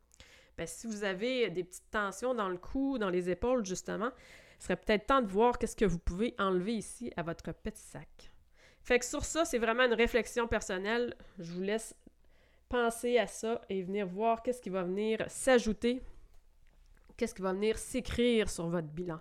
Ben, 0.56 0.66
si 0.66 0.86
vous 0.86 1.02
avez 1.02 1.50
des 1.50 1.64
petites 1.64 1.90
tensions 1.90 2.32
dans 2.32 2.48
le 2.48 2.58
cou, 2.58 2.96
dans 2.98 3.10
les 3.10 3.28
épaules, 3.28 3.66
justement, 3.66 4.10
ce 4.60 4.66
serait 4.66 4.76
peut-être 4.76 5.06
temps 5.06 5.20
de 5.20 5.26
voir 5.26 5.58
qu'est-ce 5.58 5.74
que 5.74 5.84
vous 5.84 5.98
pouvez 5.98 6.34
enlever 6.38 6.74
ici 6.74 7.12
à 7.16 7.22
votre 7.22 7.52
petit 7.52 7.82
sac. 7.82 8.30
Fait 8.82 8.98
que 8.98 9.04
sur 9.04 9.24
ça, 9.24 9.44
c'est 9.44 9.58
vraiment 9.58 9.84
une 9.84 9.94
réflexion 9.94 10.46
personnelle. 10.46 11.16
Je 11.38 11.52
vous 11.52 11.62
laisse 11.62 11.96
penser 12.68 13.18
à 13.18 13.26
ça 13.26 13.62
et 13.68 13.82
venir 13.82 14.06
voir 14.06 14.42
qu'est-ce 14.42 14.60
qui 14.60 14.70
va 14.70 14.84
venir 14.84 15.24
s'ajouter, 15.28 16.02
qu'est-ce 17.16 17.34
qui 17.34 17.42
va 17.42 17.52
venir 17.52 17.76
s'écrire 17.78 18.48
sur 18.48 18.68
votre 18.68 18.88
bilan. 18.88 19.18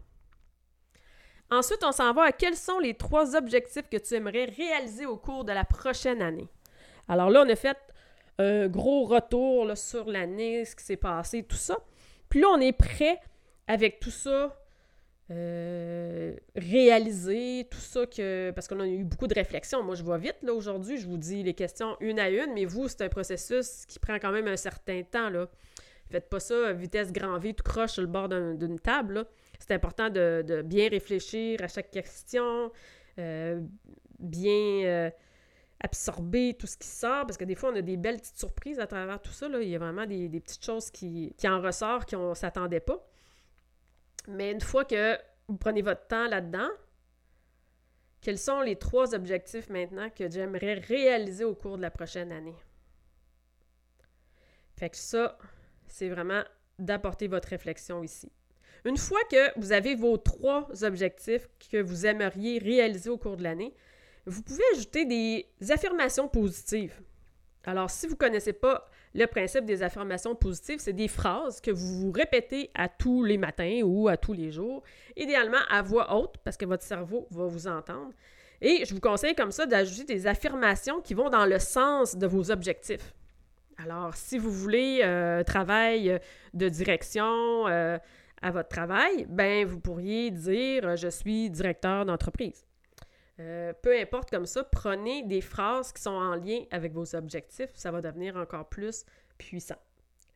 Ensuite, 1.49 1.83
on 1.83 1.91
s'en 1.91 2.13
va 2.13 2.23
à 2.23 2.31
quels 2.31 2.55
sont 2.55 2.79
les 2.79 2.95
trois 2.95 3.35
objectifs 3.35 3.89
que 3.89 3.97
tu 3.97 4.13
aimerais 4.13 4.45
réaliser 4.45 5.05
au 5.05 5.17
cours 5.17 5.45
de 5.45 5.51
la 5.51 5.65
prochaine 5.65 6.21
année. 6.21 6.49
Alors 7.07 7.29
là, 7.29 7.43
on 7.45 7.49
a 7.49 7.55
fait 7.55 7.77
un 8.39 8.67
gros 8.67 9.05
retour 9.05 9.77
sur 9.77 10.09
l'année, 10.09 10.65
ce 10.65 10.75
qui 10.75 10.83
s'est 10.83 10.97
passé, 10.97 11.43
tout 11.43 11.55
ça. 11.55 11.77
Puis 12.29 12.41
là, 12.41 12.47
on 12.49 12.59
est 12.59 12.73
prêt 12.73 13.19
avec 13.67 13.99
tout 13.99 14.11
ça 14.11 14.57
euh, 15.31 16.35
réaliser 16.55 17.65
tout 17.71 17.79
ça 17.79 18.05
que. 18.05 18.51
Parce 18.51 18.67
qu'on 18.67 18.79
a 18.81 18.87
eu 18.87 19.03
beaucoup 19.03 19.27
de 19.27 19.33
réflexions. 19.33 19.81
Moi, 19.81 19.95
je 19.95 20.03
vois 20.03 20.17
vite, 20.17 20.37
là, 20.43 20.53
aujourd'hui. 20.53 20.97
Je 20.97 21.07
vous 21.07 21.17
dis 21.17 21.43
les 21.43 21.53
questions 21.53 21.95
une 22.01 22.19
à 22.19 22.29
une, 22.29 22.53
mais 22.53 22.65
vous, 22.65 22.87
c'est 22.89 23.01
un 23.01 23.09
processus 23.09 23.85
qui 23.85 23.99
prend 23.99 24.15
quand 24.19 24.31
même 24.31 24.47
un 24.47 24.57
certain 24.57 25.01
temps, 25.03 25.29
là. 25.29 25.47
Faites 26.11 26.29
pas 26.29 26.39
ça 26.39 26.67
à 26.67 26.73
vitesse 26.73 27.11
grand 27.11 27.39
V, 27.39 27.53
tout 27.53 27.63
croche 27.63 27.93
sur 27.93 28.01
le 28.01 28.07
bord 28.07 28.29
d'une 28.29 28.79
table, 28.79 29.25
C'est 29.57 29.71
important 29.71 30.09
de, 30.09 30.61
bien 30.63 30.89
réfléchir 30.89 31.63
à 31.63 31.67
chaque 31.67 31.89
question, 31.89 32.71
euh, 33.17 33.61
bien 34.19 34.83
euh, 34.83 35.09
absorber 35.83 36.55
tout 36.57 36.65
ce 36.65 36.77
qui 36.77 36.87
sort, 36.87 37.25
parce 37.25 37.37
que 37.37 37.43
des 37.43 37.55
fois, 37.55 37.71
on 37.71 37.75
a 37.75 37.81
des 37.81 37.97
belles 37.97 38.17
petites 38.17 38.39
surprises 38.39 38.79
à 38.79 38.87
travers 38.87 39.21
tout 39.21 39.31
ça, 39.31 39.49
là. 39.49 39.61
Il 39.61 39.69
y 39.69 39.75
a 39.75 39.79
vraiment 39.79 40.05
des, 40.05 40.29
petites 40.39 40.63
choses 40.63 40.89
qui, 40.89 41.35
qui 41.37 41.47
en 41.47 41.61
ressortent, 41.61 42.09
qu'on 42.09 42.29
ne 42.29 42.35
s'attendait 42.35 42.79
pas. 42.79 43.05
Mais 44.27 44.51
une 44.51 44.61
fois 44.61 44.85
que 44.85 45.17
vous 45.47 45.57
prenez 45.57 45.81
votre 45.81 46.07
temps 46.07 46.27
là-dedans, 46.27 46.69
quels 48.21 48.39
sont 48.39 48.61
les 48.61 48.77
trois 48.77 49.13
objectifs 49.13 49.69
maintenant 49.69 50.09
que 50.09 50.31
j'aimerais 50.31 50.75
réaliser 50.75 51.43
au 51.43 51.53
cours 51.53 51.75
de 51.75 51.81
la 51.81 51.91
prochaine 51.91 52.31
année? 52.31 52.55
Fait 54.77 54.89
que 54.89 54.97
ça, 54.97 55.37
c'est 55.87 56.07
vraiment 56.07 56.43
d'apporter 56.79 57.27
votre 57.27 57.49
réflexion 57.49 58.01
ici. 58.01 58.31
Une 58.85 58.97
fois 58.97 59.19
que 59.29 59.59
vous 59.59 59.73
avez 59.73 59.95
vos 59.95 60.17
trois 60.17 60.67
objectifs 60.83 61.47
que 61.69 61.81
vous 61.81 62.05
aimeriez 62.05 62.59
réaliser 62.59 63.09
au 63.09 63.17
cours 63.17 63.37
de 63.37 63.43
l'année, 63.43 63.73
vous 64.25 64.41
pouvez 64.41 64.63
ajouter 64.73 65.05
des 65.05 65.45
affirmations 65.71 66.27
positives. 66.27 66.99
Alors, 67.65 67.89
si 67.89 68.07
vous 68.07 68.13
ne 68.13 68.17
connaissez 68.17 68.53
pas 68.53 68.89
le 69.13 69.25
principe 69.25 69.65
des 69.65 69.83
affirmations 69.83 70.35
positives, 70.35 70.79
c'est 70.79 70.93
des 70.93 71.07
phrases 71.07 71.61
que 71.61 71.71
vous 71.71 72.01
vous 72.01 72.11
répétez 72.11 72.69
à 72.73 72.89
tous 72.89 73.23
les 73.23 73.37
matins 73.37 73.81
ou 73.83 74.07
à 74.07 74.17
tous 74.17 74.33
les 74.33 74.51
jours, 74.51 74.83
idéalement 75.15 75.61
à 75.69 75.81
voix 75.81 76.15
haute, 76.15 76.35
parce 76.43 76.57
que 76.57 76.65
votre 76.65 76.83
cerveau 76.83 77.27
va 77.31 77.45
vous 77.45 77.67
entendre. 77.67 78.11
Et 78.61 78.85
je 78.85 78.93
vous 78.93 78.99
conseille 78.99 79.35
comme 79.35 79.51
ça 79.51 79.65
d'ajouter 79.65 80.03
des 80.03 80.27
affirmations 80.27 81.01
qui 81.01 81.13
vont 81.13 81.29
dans 81.29 81.45
le 81.45 81.59
sens 81.59 82.17
de 82.17 82.27
vos 82.27 82.51
objectifs. 82.51 83.13
Alors, 83.77 84.15
si 84.15 84.37
vous 84.37 84.51
voulez 84.51 85.01
euh, 85.03 85.43
travail 85.43 86.19
de 86.53 86.69
direction 86.69 87.67
euh, 87.67 87.97
à 88.41 88.51
votre 88.51 88.69
travail, 88.69 89.25
ben 89.29 89.65
vous 89.65 89.79
pourriez 89.79 90.31
dire 90.31 90.95
je 90.95 91.07
suis 91.07 91.49
directeur 91.49 92.05
d'entreprise. 92.05 92.65
Euh, 93.39 93.73
peu 93.81 93.97
importe 93.99 94.29
comme 94.29 94.45
ça, 94.45 94.63
prenez 94.63 95.23
des 95.23 95.41
phrases 95.41 95.91
qui 95.91 96.01
sont 96.01 96.11
en 96.11 96.35
lien 96.35 96.63
avec 96.69 96.93
vos 96.93 97.15
objectifs, 97.15 97.71
ça 97.73 97.91
va 97.91 98.01
devenir 98.01 98.37
encore 98.37 98.69
plus 98.69 99.05
puissant. 99.39 99.77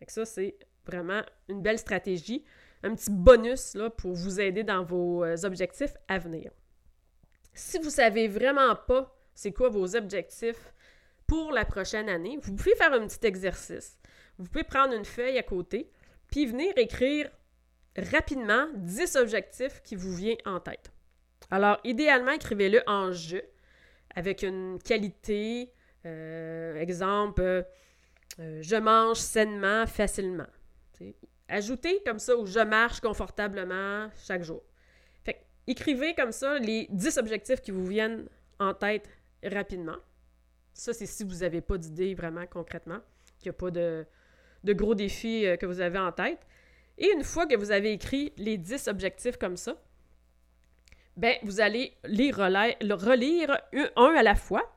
ça, 0.08 0.26
c'est 0.26 0.58
vraiment 0.86 1.22
une 1.48 1.62
belle 1.62 1.78
stratégie, 1.78 2.44
un 2.82 2.96
petit 2.96 3.12
bonus 3.12 3.76
là, 3.76 3.90
pour 3.92 4.14
vous 4.14 4.40
aider 4.40 4.64
dans 4.64 4.84
vos 4.84 5.24
euh, 5.24 5.36
objectifs 5.44 5.94
à 6.08 6.18
venir. 6.18 6.52
Si 7.54 7.78
vous 7.78 7.86
ne 7.86 7.90
savez 7.92 8.28
vraiment 8.28 8.76
pas 8.76 9.16
c'est 9.36 9.52
quoi 9.52 9.70
vos 9.70 9.96
objectifs 9.96 10.74
pour 11.28 11.52
la 11.52 11.66
prochaine 11.66 12.10
année, 12.10 12.40
vous 12.42 12.56
pouvez 12.56 12.76
faire 12.76 12.94
un 12.94 13.06
petit 13.06 13.28
exercice. 13.28 14.00
Vous 14.40 14.48
pouvez 14.48 14.64
prendre 14.64 14.94
une 14.94 15.06
feuille 15.06 15.38
à 15.38 15.44
côté, 15.44 15.92
puis 16.30 16.48
venir 16.48 16.74
écrire 16.78 17.30
rapidement 17.96 18.68
10 18.74 19.16
objectifs 19.18 19.82
qui 19.84 19.96
vous 19.96 20.16
viennent 20.16 20.38
en 20.46 20.60
tête. 20.60 20.92
Alors, 21.52 21.80
idéalement, 21.84 22.32
écrivez-le 22.32 22.82
en 22.88 23.12
jeu, 23.12 23.42
avec 24.16 24.42
une 24.42 24.80
qualité, 24.84 25.72
euh, 26.06 26.76
exemple, 26.76 27.66
euh, 28.40 28.60
je 28.62 28.76
mange 28.76 29.18
sainement, 29.18 29.86
facilement. 29.86 30.48
Ajoutez 31.48 32.02
comme 32.06 32.20
ça 32.20 32.36
ou 32.36 32.46
je 32.46 32.60
marche 32.60 33.00
confortablement 33.00 34.10
chaque 34.26 34.44
jour. 34.44 34.64
Fait 35.24 35.46
écrivez 35.66 36.14
comme 36.14 36.32
ça 36.32 36.60
les 36.60 36.88
10 36.90 37.18
objectifs 37.18 37.62
qui 37.62 37.72
vous 37.72 37.86
viennent 37.86 38.28
en 38.60 38.74
tête 38.74 39.08
rapidement. 39.44 39.96
Ça, 40.74 40.94
c'est 40.94 41.06
si 41.06 41.24
vous 41.24 41.38
n'avez 41.38 41.62
pas 41.62 41.78
d'idée 41.78 42.14
vraiment 42.14 42.46
concrètement, 42.46 43.00
qu'il 43.40 43.50
n'y 43.50 43.56
a 43.56 43.60
pas 43.60 43.72
de, 43.72 44.06
gros 44.66 44.94
défis 44.94 45.46
euh, 45.46 45.58
que 45.58 45.66
vous 45.66 45.80
avez 45.80 46.00
en 46.00 46.12
tête. 46.12 46.40
Et 46.98 47.12
une 47.12 47.24
fois 47.24 47.46
que 47.46 47.56
vous 47.56 47.72
avez 47.72 47.94
écrit 47.94 48.34
les 48.38 48.58
10 48.58 48.88
objectifs 48.88 49.38
comme 49.38 49.58
ça, 49.58 49.82
ben, 51.18 51.36
vous 51.42 51.60
allez 51.60 51.94
les 52.06 52.32
relire 52.32 53.60
un 53.96 54.14
à 54.16 54.24
la 54.24 54.36
fois 54.36 54.72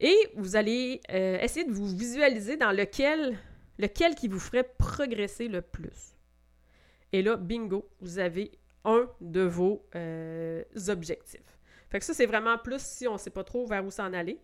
et 0.00 0.16
vous 0.34 0.56
allez 0.56 1.00
euh, 1.12 1.38
essayer 1.40 1.64
de 1.64 1.72
vous 1.72 1.86
visualiser 1.86 2.56
dans 2.56 2.72
lequel, 2.72 3.38
lequel 3.78 4.16
qui 4.16 4.26
vous 4.26 4.40
ferait 4.40 4.68
progresser 4.78 5.46
le 5.46 5.62
plus. 5.62 6.16
Et 7.12 7.22
là, 7.22 7.36
bingo, 7.36 7.88
vous 8.00 8.18
avez 8.18 8.50
un 8.84 9.08
de 9.20 9.42
vos 9.42 9.86
euh, 9.94 10.62
objectifs. 10.88 11.58
Fait 11.90 12.00
que 12.00 12.04
ça, 12.04 12.12
c'est 12.12 12.26
vraiment 12.26 12.58
plus 12.58 12.82
si 12.82 13.08
on 13.08 13.14
ne 13.14 13.18
sait 13.18 13.30
pas 13.30 13.44
trop 13.44 13.64
vers 13.64 13.84
où 13.84 13.90
s'en 13.90 14.12
aller. 14.12 14.40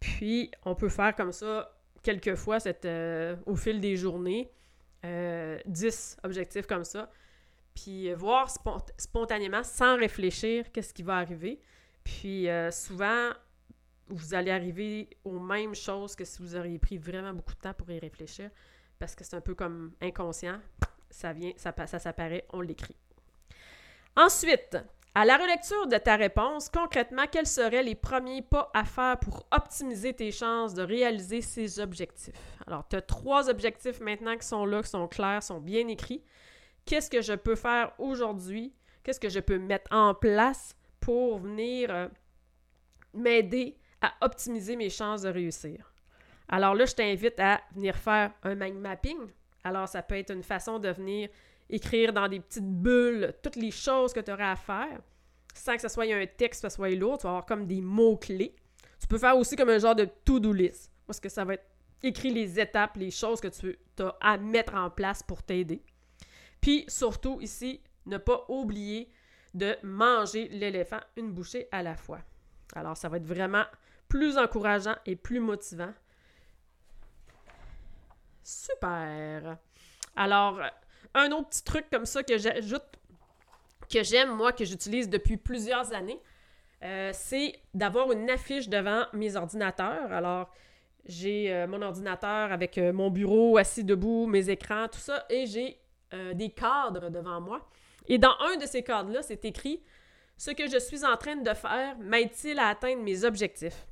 Puis, 0.00 0.50
on 0.64 0.74
peut 0.74 0.88
faire 0.88 1.14
comme 1.16 1.32
ça 1.32 1.76
quelques 2.02 2.34
fois 2.34 2.60
cette, 2.60 2.84
euh, 2.84 3.36
au 3.46 3.56
fil 3.56 3.80
des 3.80 3.96
journées, 3.96 4.50
10 5.02 6.16
objectifs 6.22 6.66
comme 6.66 6.84
ça 6.84 7.10
puis 7.74 8.10
euh, 8.10 8.16
voir 8.16 8.48
spontanément, 8.96 9.62
sans 9.62 9.96
réfléchir, 9.96 10.70
qu'est-ce 10.72 10.94
qui 10.94 11.02
va 11.02 11.16
arriver. 11.16 11.60
Puis 12.04 12.48
euh, 12.48 12.70
souvent, 12.70 13.30
vous 14.08 14.34
allez 14.34 14.50
arriver 14.50 15.08
aux 15.24 15.38
mêmes 15.38 15.74
choses 15.74 16.14
que 16.14 16.24
si 16.24 16.40
vous 16.40 16.56
auriez 16.56 16.78
pris 16.78 16.98
vraiment 16.98 17.32
beaucoup 17.32 17.54
de 17.54 17.60
temps 17.60 17.74
pour 17.74 17.90
y 17.90 17.98
réfléchir, 17.98 18.50
parce 18.98 19.14
que 19.14 19.24
c'est 19.24 19.36
un 19.36 19.40
peu 19.40 19.54
comme 19.54 19.92
inconscient. 20.00 20.60
Ça 21.10 21.32
vient, 21.32 21.52
ça, 21.56 21.74
ça 21.86 21.98
s'apparaît, 21.98 22.46
on 22.52 22.60
l'écrit. 22.60 22.96
Ensuite, 24.16 24.76
à 25.14 25.24
la 25.24 25.36
relecture 25.36 25.86
de 25.86 25.96
ta 25.96 26.16
réponse, 26.16 26.68
concrètement, 26.68 27.24
quels 27.30 27.46
seraient 27.46 27.82
les 27.82 27.94
premiers 27.94 28.42
pas 28.42 28.70
à 28.74 28.84
faire 28.84 29.18
pour 29.18 29.46
optimiser 29.52 30.12
tes 30.12 30.32
chances 30.32 30.74
de 30.74 30.82
réaliser 30.82 31.40
ces 31.40 31.78
objectifs? 31.78 32.34
Alors, 32.66 32.86
tu 32.88 32.96
as 32.96 33.02
trois 33.02 33.48
objectifs 33.48 34.00
maintenant 34.00 34.36
qui 34.36 34.46
sont 34.46 34.66
là, 34.66 34.82
qui 34.82 34.90
sont 34.90 35.06
clairs, 35.06 35.42
sont 35.42 35.60
bien 35.60 35.86
écrits 35.86 36.24
qu'est-ce 36.84 37.10
que 37.10 37.22
je 37.22 37.32
peux 37.32 37.56
faire 37.56 37.92
aujourd'hui, 37.98 38.72
qu'est-ce 39.02 39.20
que 39.20 39.28
je 39.28 39.40
peux 39.40 39.58
mettre 39.58 39.92
en 39.92 40.14
place 40.14 40.76
pour 41.00 41.38
venir 41.38 41.90
euh, 41.90 42.08
m'aider 43.12 43.76
à 44.00 44.12
optimiser 44.20 44.76
mes 44.76 44.90
chances 44.90 45.22
de 45.22 45.28
réussir. 45.28 45.92
Alors 46.48 46.74
là, 46.74 46.84
je 46.84 46.94
t'invite 46.94 47.38
à 47.40 47.60
venir 47.74 47.96
faire 47.96 48.32
un 48.42 48.54
mind 48.54 48.78
mapping. 48.78 49.18
Alors, 49.62 49.88
ça 49.88 50.02
peut 50.02 50.16
être 50.16 50.32
une 50.32 50.42
façon 50.42 50.78
de 50.78 50.90
venir 50.90 51.30
écrire 51.70 52.12
dans 52.12 52.28
des 52.28 52.40
petites 52.40 52.68
bulles 52.68 53.32
toutes 53.42 53.56
les 53.56 53.70
choses 53.70 54.12
que 54.12 54.20
tu 54.20 54.30
auras 54.30 54.52
à 54.52 54.56
faire, 54.56 55.00
sans 55.54 55.76
que 55.76 55.82
ce 55.82 55.88
soit 55.88 56.04
un 56.04 56.26
texte, 56.26 56.62
que 56.62 56.70
ce 56.70 56.76
soit 56.76 56.90
lourd. 56.90 57.18
Tu 57.18 57.22
vas 57.22 57.30
avoir 57.30 57.46
comme 57.46 57.66
des 57.66 57.80
mots-clés. 57.80 58.54
Tu 59.00 59.06
peux 59.06 59.18
faire 59.18 59.36
aussi 59.36 59.56
comme 59.56 59.70
un 59.70 59.78
genre 59.78 59.94
de 59.94 60.06
to-do 60.24 60.52
list, 60.52 60.92
parce 61.06 61.20
que 61.20 61.28
ça 61.28 61.44
va 61.44 61.54
être 61.54 61.66
écrit 62.02 62.30
les 62.30 62.60
étapes, 62.60 62.96
les 62.96 63.10
choses 63.10 63.40
que 63.40 63.48
tu 63.48 63.78
as 63.98 64.16
à 64.20 64.36
mettre 64.36 64.74
en 64.74 64.90
place 64.90 65.22
pour 65.22 65.42
t'aider. 65.42 65.82
Puis 66.64 66.86
surtout 66.88 67.42
ici, 67.42 67.82
ne 68.06 68.16
pas 68.16 68.46
oublier 68.48 69.10
de 69.52 69.76
manger 69.82 70.48
l'éléphant 70.48 71.00
une 71.14 71.30
bouchée 71.30 71.68
à 71.70 71.82
la 71.82 71.94
fois. 71.94 72.20
Alors 72.74 72.96
ça 72.96 73.10
va 73.10 73.18
être 73.18 73.26
vraiment 73.26 73.64
plus 74.08 74.38
encourageant 74.38 74.94
et 75.04 75.14
plus 75.14 75.40
motivant. 75.40 75.92
Super! 78.42 79.58
Alors, 80.16 80.58
un 81.12 81.32
autre 81.32 81.50
petit 81.50 81.64
truc 81.64 81.90
comme 81.90 82.06
ça 82.06 82.22
que 82.22 82.38
j'ajoute, 82.38 82.96
que 83.92 84.02
j'aime, 84.02 84.34
moi, 84.34 84.50
que 84.54 84.64
j'utilise 84.64 85.10
depuis 85.10 85.36
plusieurs 85.36 85.92
années, 85.92 86.22
euh, 86.82 87.10
c'est 87.12 87.60
d'avoir 87.74 88.10
une 88.10 88.30
affiche 88.30 88.70
devant 88.70 89.04
mes 89.12 89.36
ordinateurs. 89.36 90.10
Alors, 90.10 90.50
j'ai 91.04 91.52
euh, 91.52 91.66
mon 91.66 91.82
ordinateur 91.82 92.52
avec 92.52 92.78
euh, 92.78 92.90
mon 92.94 93.10
bureau 93.10 93.58
assis 93.58 93.84
debout, 93.84 94.26
mes 94.26 94.48
écrans, 94.48 94.88
tout 94.88 94.98
ça, 94.98 95.26
et 95.28 95.44
j'ai 95.44 95.83
des 96.34 96.50
cadres 96.50 97.10
devant 97.10 97.40
moi. 97.40 97.68
Et 98.06 98.18
dans 98.18 98.34
un 98.40 98.56
de 98.56 98.66
ces 98.66 98.82
cadres-là, 98.82 99.22
c'est 99.22 99.44
écrit 99.44 99.82
Ce 100.36 100.50
que 100.50 100.68
je 100.68 100.78
suis 100.78 101.04
en 101.04 101.16
train 101.16 101.36
de 101.36 101.54
faire 101.54 101.96
m'aide-t-il 101.98 102.58
à 102.58 102.68
atteindre 102.68 103.02
mes 103.02 103.24
objectifs? 103.24 103.86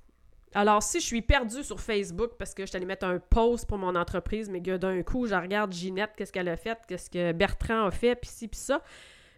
Alors, 0.54 0.82
si 0.82 1.00
je 1.00 1.06
suis 1.06 1.22
perdue 1.22 1.64
sur 1.64 1.80
Facebook 1.80 2.32
parce 2.38 2.52
que 2.52 2.66
je 2.66 2.70
suis 2.70 2.84
mettre 2.84 3.06
un 3.06 3.18
post 3.18 3.66
pour 3.66 3.78
mon 3.78 3.94
entreprise, 3.96 4.50
mais 4.50 4.60
que 4.60 4.76
d'un 4.76 5.02
coup, 5.02 5.26
je 5.26 5.34
regarde 5.34 5.72
Ginette, 5.72 6.10
qu'est-ce 6.14 6.32
qu'elle 6.32 6.48
a 6.48 6.56
fait, 6.56 6.78
qu'est-ce 6.86 7.08
que 7.08 7.32
Bertrand 7.32 7.86
a 7.86 7.90
fait, 7.90 8.14
puis 8.16 8.28
ci, 8.28 8.48
puis 8.48 8.60
ça. 8.60 8.82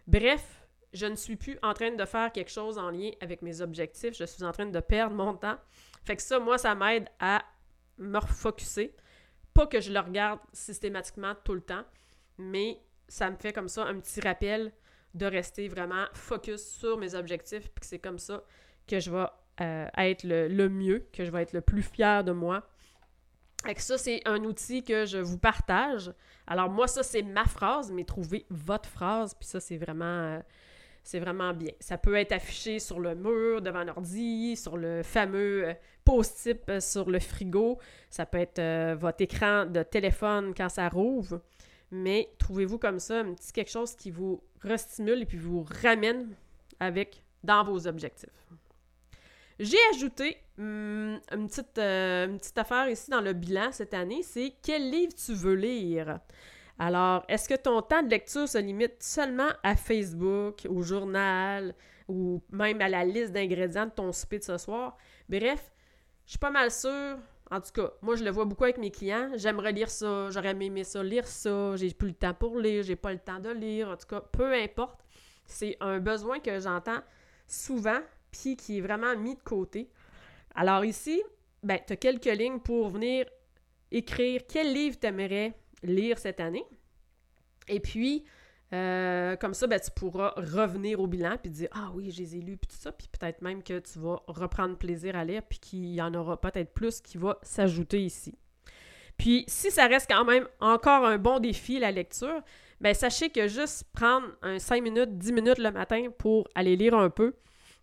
Bref, 0.07 0.43
je 0.91 1.05
ne 1.05 1.15
suis 1.15 1.37
plus 1.37 1.57
en 1.63 1.73
train 1.73 1.91
de 1.91 2.05
faire 2.05 2.31
quelque 2.33 2.51
chose 2.51 2.77
en 2.77 2.89
lien 2.89 3.11
avec 3.21 3.41
mes 3.41 3.61
objectifs. 3.61 4.13
Je 4.17 4.25
suis 4.25 4.43
en 4.43 4.51
train 4.51 4.65
de 4.65 4.79
perdre 4.81 5.15
mon 5.15 5.33
temps. 5.35 5.57
Fait 6.03 6.17
que 6.17 6.21
ça, 6.21 6.39
moi, 6.39 6.57
ça 6.57 6.75
m'aide 6.75 7.07
à 7.19 7.43
me 7.97 8.17
refocuser. 8.17 8.93
Pas 9.53 9.67
que 9.67 9.79
je 9.79 9.93
le 9.93 9.99
regarde 9.99 10.39
systématiquement 10.51 11.33
tout 11.45 11.53
le 11.53 11.61
temps, 11.61 11.83
mais 12.37 12.79
ça 13.07 13.29
me 13.29 13.35
fait 13.35 13.53
comme 13.53 13.69
ça 13.69 13.85
un 13.85 13.99
petit 13.99 14.21
rappel 14.21 14.71
de 15.13 15.25
rester 15.25 15.67
vraiment 15.67 16.05
focus 16.13 16.61
sur 16.61 16.97
mes 16.97 17.15
objectifs, 17.15 17.69
puis 17.69 17.85
c'est 17.85 17.99
comme 17.99 18.19
ça 18.19 18.43
que 18.87 18.99
je 18.99 19.09
vais 19.09 19.25
euh, 19.61 19.87
être 19.97 20.23
le, 20.23 20.69
mieux, 20.69 21.07
que 21.13 21.23
je 21.23 21.31
vais 21.31 21.41
être 21.41 21.53
le 21.53 21.61
plus 21.61 21.81
fier 21.81 22.23
de 22.23 22.31
moi. 22.31 22.67
Et 23.67 23.79
ça, 23.79 23.97
c'est 23.97 24.21
un 24.25 24.43
outil 24.43 24.83
que 24.83 25.05
je 25.05 25.17
vous 25.17 25.39
partage. 25.39 26.13
Alors 26.45 26.69
moi, 26.69 26.87
ça, 26.87 27.01
c'est 27.01 27.23
ma 27.23 27.45
phrase, 27.45 27.91
mais 27.91 28.03
trouvez 28.03 28.45
votre 28.49 28.89
phrase, 28.89 29.33
puis 29.33 29.47
ça, 29.47 29.59
c'est 29.59 29.77
vraiment... 29.77 30.05
Euh, 30.05 30.39
vraiment 31.19 31.53
bien. 31.53 31.71
Ça 31.79 31.99
peut 31.99 32.15
être 32.15 32.31
affiché 32.31 32.79
sur 32.79 32.99
le 32.99 33.13
mur, 33.13 33.61
devant 33.61 33.83
l'ordi, 33.83 34.55
sur 34.57 34.75
le 34.75 35.03
fameux 35.03 35.69
euh, 35.69 35.73
post-it 36.03 36.79
sur 36.79 37.09
le 37.11 37.19
frigo. 37.19 37.77
Ça 38.09 38.25
peut 38.25 38.39
être 38.39 38.95
votre 38.95 39.21
écran 39.21 39.67
de 39.67 39.83
téléphone 39.83 40.53
quand 40.57 40.67
ça 40.67 40.89
rouvre. 40.89 41.41
Mais 41.95 42.29
trouvez-vous 42.37 42.77
comme 42.77 42.99
ça 42.99 43.19
un 43.19 43.33
petit 43.33 43.51
quelque 43.51 43.71
chose 43.71 43.95
qui 43.95 44.11
vous 44.11 44.41
restimule 44.61 45.21
et 45.21 45.25
puis 45.25 45.37
vous 45.37 45.65
ramène 45.83 46.33
avec 46.79 47.23
dans 47.43 47.63
vos 47.63 47.87
objectifs? 47.87 48.29
J'ai 49.59 49.77
ajouté 49.93 50.37
hum, 50.59 51.19
une, 51.31 51.47
petite, 51.47 51.77
euh, 51.77 52.27
une 52.27 52.37
petite 52.37 52.57
affaire 52.57 52.89
ici 52.89 53.09
dans 53.09 53.21
le 53.21 53.33
bilan 53.33 53.71
cette 53.71 53.93
année, 53.93 54.21
c'est 54.21 54.53
quel 54.61 54.89
livre 54.89 55.13
tu 55.13 55.33
veux 55.33 55.55
lire? 55.55 56.19
Alors, 56.77 57.23
est-ce 57.29 57.47
que 57.47 57.55
ton 57.55 57.81
temps 57.81 58.03
de 58.03 58.09
lecture 58.09 58.49
se 58.49 58.57
limite 58.57 59.01
seulement 59.01 59.49
à 59.63 59.77
Facebook, 59.77 60.67
au 60.69 60.81
journal 60.81 61.73
ou 62.09 62.41
même 62.49 62.81
à 62.81 62.89
la 62.89 63.05
liste 63.05 63.31
d'ingrédients 63.31 63.85
de 63.85 63.91
ton 63.91 64.11
souper 64.11 64.39
de 64.39 64.43
ce 64.43 64.57
soir? 64.57 64.97
Bref, 65.29 65.71
je 66.25 66.31
suis 66.31 66.39
pas 66.39 66.51
mal 66.51 66.69
sûre. 66.69 67.17
En 67.51 67.61
tout 67.61 67.71
cas, 67.71 67.91
moi, 68.01 68.15
je 68.15 68.23
le 68.23 68.31
vois 68.31 68.45
beaucoup 68.45 68.63
avec 68.63 68.77
mes 68.77 68.91
clients. 68.91 69.31
J'aimerais 69.35 69.71
lire 69.71 69.89
ça, 69.89 70.29
j'aurais 70.31 70.51
aimé 70.51 70.83
ça, 70.83 71.03
lire 71.03 71.27
ça. 71.27 71.75
J'ai 71.75 71.93
plus 71.93 72.09
le 72.09 72.13
temps 72.15 72.33
pour 72.33 72.57
lire, 72.59 72.83
j'ai 72.83 72.95
pas 72.95 73.13
le 73.13 73.19
temps 73.19 73.39
de 73.39 73.49
lire. 73.49 73.89
En 73.89 73.97
tout 73.97 74.07
cas, 74.07 74.21
peu 74.21 74.53
importe. 74.53 74.99
C'est 75.45 75.77
un 75.79 75.99
besoin 75.99 76.39
que 76.39 76.59
j'entends 76.59 77.01
souvent 77.47 77.99
qui 78.57 78.77
est 78.77 78.81
vraiment 78.81 79.15
mis 79.15 79.35
de 79.35 79.41
côté. 79.41 79.89
Alors 80.53 80.85
ici, 80.85 81.23
ben, 81.63 81.79
tu 81.85 81.93
as 81.93 81.95
quelques 81.95 82.25
lignes 82.25 82.59
pour 82.59 82.89
venir 82.89 83.25
écrire 83.91 84.41
quel 84.47 84.73
livre 84.73 84.99
tu 84.99 85.07
aimerais 85.07 85.53
lire 85.83 86.19
cette 86.19 86.39
année. 86.39 86.65
Et 87.67 87.79
puis, 87.79 88.25
euh, 88.73 89.35
comme 89.35 89.53
ça, 89.53 89.67
ben, 89.67 89.79
tu 89.79 89.91
pourras 89.91 90.33
revenir 90.35 90.99
au 90.99 91.07
bilan 91.07 91.37
puis 91.41 91.51
dire 91.51 91.69
Ah 91.71 91.91
oui, 91.93 92.11
je 92.11 92.21
les 92.21 92.37
ai 92.37 92.41
lus, 92.41 92.57
puis 92.57 92.67
tout 92.67 92.81
ça. 92.81 92.91
Puis 92.91 93.07
peut-être 93.07 93.41
même 93.41 93.63
que 93.63 93.79
tu 93.79 93.99
vas 93.99 94.21
reprendre 94.27 94.77
plaisir 94.77 95.15
à 95.15 95.23
lire, 95.23 95.43
puis 95.47 95.59
qu'il 95.59 95.93
y 95.93 96.01
en 96.01 96.13
aura 96.13 96.39
peut-être 96.39 96.73
plus 96.73 97.01
qui 97.01 97.17
va 97.17 97.37
s'ajouter 97.41 98.03
ici. 98.03 98.37
Puis, 99.17 99.45
si 99.47 99.71
ça 99.71 99.87
reste 99.87 100.09
quand 100.09 100.25
même 100.25 100.47
encore 100.59 101.05
un 101.05 101.17
bon 101.17 101.39
défi, 101.39 101.79
la 101.79 101.91
lecture, 101.91 102.41
ben 102.81 102.93
sachez 102.93 103.29
que 103.29 103.47
juste 103.47 103.85
prendre 103.93 104.27
un 104.41 104.59
5 104.59 104.83
minutes, 104.83 105.17
10 105.17 105.31
minutes 105.31 105.57
le 105.57 105.71
matin 105.71 106.07
pour 106.17 106.47
aller 106.55 106.75
lire 106.75 106.95
un 106.95 107.09
peu, 107.09 107.35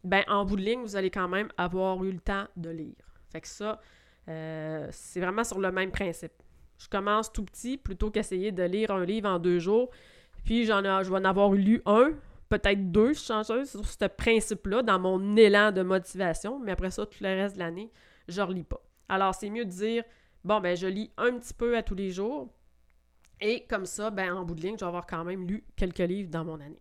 ben 0.05 0.23
en 0.29 0.45
bout 0.45 0.57
de 0.57 0.63
ligne, 0.63 0.83
vous 0.83 0.97
allez 0.97 1.11
quand 1.11 1.29
même 1.29 1.49
avoir 1.57 2.05
eu 2.05 2.13
le 2.13 2.21
temps 2.21 2.47
de 2.57 2.69
lire. 2.69 2.97
Fait 3.31 3.41
que 3.41 3.49
ça, 3.49 3.81
euh, 4.29 4.89
c'est 4.91 5.21
vraiment 5.21 5.45
sur 5.45 5.59
le 5.59 5.73
même 5.73 5.91
principe. 5.91 6.33
Je 6.79 6.89
commence 6.89 7.33
tout 7.33 7.45
petit 7.45 7.79
plutôt 7.79 8.11
qu'essayer 8.11 8.53
de 8.53 8.65
lire 8.65 8.91
un 8.91 9.05
livre 9.05 9.29
en 9.29 9.39
deux 9.39 9.59
jours. 9.59 9.91
Puis 10.45 10.65
je 10.65 10.73
vais 10.73 11.19
en 11.19 11.25
avoir 11.25 11.53
lu 11.53 11.83
un, 11.87 12.13
peut-être 12.49 12.91
deux, 12.91 13.15
chanceuse, 13.15 13.71
sur 13.71 13.87
ce 13.87 14.05
principe-là, 14.05 14.83
dans 14.83 14.99
mon 14.99 15.37
élan 15.37 15.73
de 15.73 15.83
motivation. 15.83 16.59
Mais 16.59 16.73
après 16.73 16.91
ça, 16.91 17.07
tout 17.07 17.19
le 17.23 17.29
reste 17.29 17.55
de 17.55 17.61
l'année, 17.61 17.91
je 18.29 18.41
ne 18.41 18.47
relis 18.47 18.65
pas. 18.65 18.83
Alors, 19.09 19.35
c'est 19.35 19.51
mieux 19.51 19.65
de 19.65 19.71
dire, 19.71 20.05
bon, 20.45 20.61
ben, 20.61 20.77
je 20.77 20.87
lis 20.87 21.11
un 21.17 21.39
petit 21.39 21.55
peu 21.55 21.77
à 21.77 21.83
tous 21.83 21.95
les 21.95 22.11
jours. 22.11 22.49
Et 23.41 23.67
comme 23.67 23.87
ça, 23.87 24.11
ben, 24.11 24.35
en 24.35 24.45
bout 24.45 24.55
de 24.55 24.61
ligne, 24.61 24.77
je 24.79 24.85
vais 24.85 24.89
avoir 24.89 25.07
quand 25.07 25.25
même 25.25 25.47
lu 25.47 25.65
quelques 25.77 25.99
livres 25.99 26.31
dans 26.31 26.45
mon 26.45 26.61
année. 26.61 26.81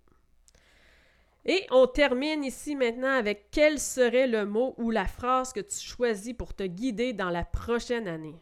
Et 1.45 1.65
on 1.71 1.87
termine 1.87 2.43
ici 2.43 2.75
maintenant 2.75 3.13
avec 3.13 3.47
quel 3.49 3.79
serait 3.79 4.27
le 4.27 4.45
mot 4.45 4.75
ou 4.77 4.91
la 4.91 5.05
phrase 5.05 5.53
que 5.53 5.59
tu 5.59 5.79
choisis 5.79 6.33
pour 6.33 6.53
te 6.53 6.63
guider 6.63 7.13
dans 7.13 7.31
la 7.31 7.43
prochaine 7.43 8.07
année? 8.07 8.35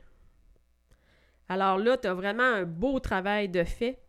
Alors 1.48 1.78
là, 1.78 1.98
tu 1.98 2.08
as 2.08 2.14
vraiment 2.14 2.44
un 2.44 2.66
beau 2.66 3.00
travail 3.00 3.48
de 3.48 3.64
fait. 3.64 4.00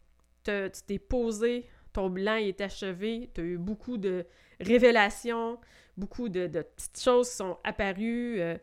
Tu 0.44 0.82
t'es 0.86 0.98
posé, 0.98 1.66
ton 1.92 2.08
bilan 2.10 2.36
est 2.36 2.60
achevé, 2.60 3.30
tu 3.34 3.40
as 3.40 3.44
eu 3.44 3.58
beaucoup 3.58 3.96
de 3.96 4.26
révélations, 4.60 5.58
beaucoup 5.96 6.28
de, 6.28 6.46
petites 6.46 7.00
choses 7.00 7.28
sont 7.28 7.58
apparues. 7.64 8.40
Euh, 8.40 8.56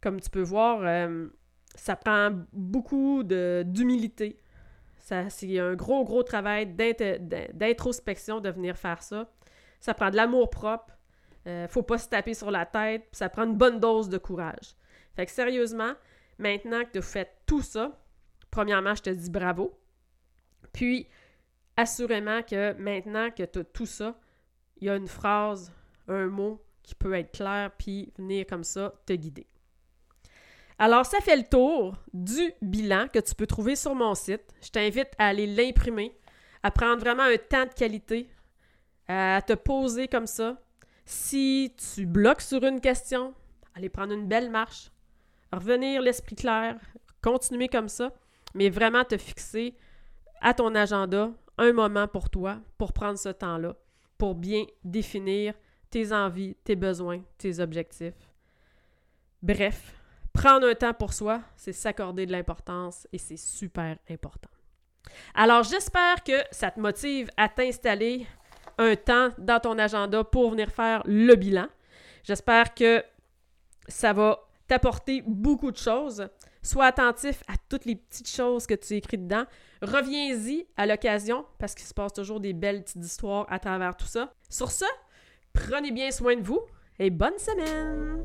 comme 0.00 0.20
tu 0.20 0.30
peux 0.30 0.42
voir, 0.42 0.80
euh, 0.82 1.28
ça 1.74 1.96
prend 1.96 2.30
beaucoup 2.52 3.22
d'humilité. 3.22 4.38
C'est 5.28 5.58
un 5.58 5.74
gros, 5.74 6.04
gros 6.04 6.22
travail 6.22 6.66
d'introspection 6.66 8.40
de 8.40 8.50
venir 8.50 8.76
faire 8.76 9.02
ça. 9.02 9.28
Ça 9.80 9.92
prend 9.94 10.10
de 10.10 10.16
l'amour 10.16 10.50
propre. 10.50 10.96
Euh, 11.46 11.66
faut 11.68 11.82
pas 11.82 11.98
se 11.98 12.08
taper 12.08 12.34
sur 12.34 12.50
la 12.50 12.64
tête. 12.66 13.08
Ça 13.12 13.28
prend 13.28 13.44
une 13.44 13.56
bonne 13.56 13.80
dose 13.80 14.08
de 14.08 14.18
courage. 14.18 14.76
Fait 15.16 15.26
que 15.26 15.32
sérieusement, 15.32 15.94
maintenant 16.38 16.84
que 16.84 16.92
tu 16.92 16.98
as 16.98 17.02
fait 17.02 17.28
tout 17.46 17.62
ça, 17.62 17.98
premièrement, 18.50 18.94
je 18.94 19.02
te 19.02 19.10
dis 19.10 19.30
bravo. 19.30 19.76
Puis, 20.72 21.08
assurément 21.76 22.42
que 22.42 22.72
maintenant 22.74 23.30
que 23.30 23.42
tu 23.42 23.58
as 23.60 23.64
tout 23.64 23.86
ça, 23.86 24.18
il 24.78 24.86
y 24.86 24.90
a 24.90 24.96
une 24.96 25.08
phrase, 25.08 25.72
un 26.08 26.26
mot 26.26 26.62
qui 26.82 26.94
peut 26.94 27.14
être 27.14 27.32
clair, 27.32 27.70
puis 27.78 28.12
venir 28.18 28.46
comme 28.46 28.64
ça 28.64 28.92
te 29.06 29.12
guider. 29.12 29.46
Alors, 30.78 31.04
ça 31.04 31.20
fait 31.20 31.36
le 31.36 31.44
tour 31.44 31.94
du 32.14 32.52
bilan 32.62 33.06
que 33.12 33.18
tu 33.18 33.34
peux 33.34 33.46
trouver 33.46 33.76
sur 33.76 33.94
mon 33.94 34.14
site. 34.14 34.42
Je 34.62 34.70
t'invite 34.70 35.10
à 35.18 35.26
aller 35.26 35.46
l'imprimer, 35.46 36.16
à 36.62 36.70
prendre 36.70 37.00
vraiment 37.00 37.24
un 37.24 37.36
temps 37.36 37.66
de 37.66 37.74
qualité 37.74 38.30
à 39.06 39.42
te 39.42 39.54
poser 39.54 40.06
comme 40.08 40.26
ça. 40.26 40.56
Si 41.04 41.74
tu 41.76 42.06
bloques 42.06 42.40
sur 42.40 42.64
une 42.64 42.80
question, 42.80 43.34
aller 43.74 43.88
prendre 43.88 44.12
une 44.12 44.28
belle 44.28 44.50
marche, 44.50 44.90
revenir 45.52 46.00
l'esprit 46.00 46.36
clair, 46.36 46.78
continuer 47.20 47.68
comme 47.68 47.88
ça, 47.88 48.12
mais 48.54 48.70
vraiment 48.70 49.04
te 49.04 49.16
fixer 49.16 49.76
à 50.40 50.54
ton 50.54 50.74
agenda 50.74 51.32
un 51.60 51.72
moment 51.72 52.08
pour 52.08 52.30
toi, 52.30 52.58
pour 52.78 52.92
prendre 52.92 53.18
ce 53.18 53.28
temps-là, 53.28 53.76
pour 54.18 54.34
bien 54.34 54.64
définir 54.82 55.54
tes 55.90 56.12
envies, 56.12 56.56
tes 56.64 56.76
besoins, 56.76 57.22
tes 57.38 57.60
objectifs. 57.60 58.14
Bref, 59.42 59.94
prendre 60.32 60.66
un 60.66 60.74
temps 60.74 60.94
pour 60.94 61.12
soi, 61.12 61.40
c'est 61.56 61.72
s'accorder 61.72 62.26
de 62.26 62.32
l'importance 62.32 63.06
et 63.12 63.18
c'est 63.18 63.36
super 63.36 63.98
important. 64.08 64.50
Alors 65.34 65.62
j'espère 65.62 66.22
que 66.24 66.44
ça 66.50 66.70
te 66.70 66.80
motive 66.80 67.30
à 67.36 67.48
t'installer 67.48 68.26
un 68.78 68.96
temps 68.96 69.30
dans 69.38 69.60
ton 69.60 69.78
agenda 69.78 70.24
pour 70.24 70.50
venir 70.50 70.70
faire 70.70 71.02
le 71.04 71.34
bilan. 71.34 71.66
J'espère 72.22 72.74
que 72.74 73.04
ça 73.88 74.12
va 74.12 74.38
t'apporter 74.66 75.22
beaucoup 75.26 75.70
de 75.70 75.76
choses. 75.76 76.28
Sois 76.62 76.86
attentif 76.86 77.42
à 77.48 77.54
toutes 77.68 77.86
les 77.86 77.96
petites 77.96 78.28
choses 78.28 78.66
que 78.66 78.74
tu 78.74 78.94
écris 78.94 79.18
dedans. 79.18 79.44
Reviens-y 79.80 80.66
à 80.76 80.86
l'occasion 80.86 81.46
parce 81.58 81.74
qu'il 81.74 81.86
se 81.86 81.94
passe 81.94 82.12
toujours 82.12 82.40
des 82.40 82.52
belles 82.52 82.82
petites 82.82 83.04
histoires 83.04 83.46
à 83.48 83.58
travers 83.58 83.96
tout 83.96 84.06
ça. 84.06 84.34
Sur 84.48 84.70
ce, 84.70 84.84
prenez 85.52 85.90
bien 85.90 86.10
soin 86.10 86.36
de 86.36 86.42
vous 86.42 86.60
et 86.98 87.10
bonne 87.10 87.38
semaine! 87.38 88.24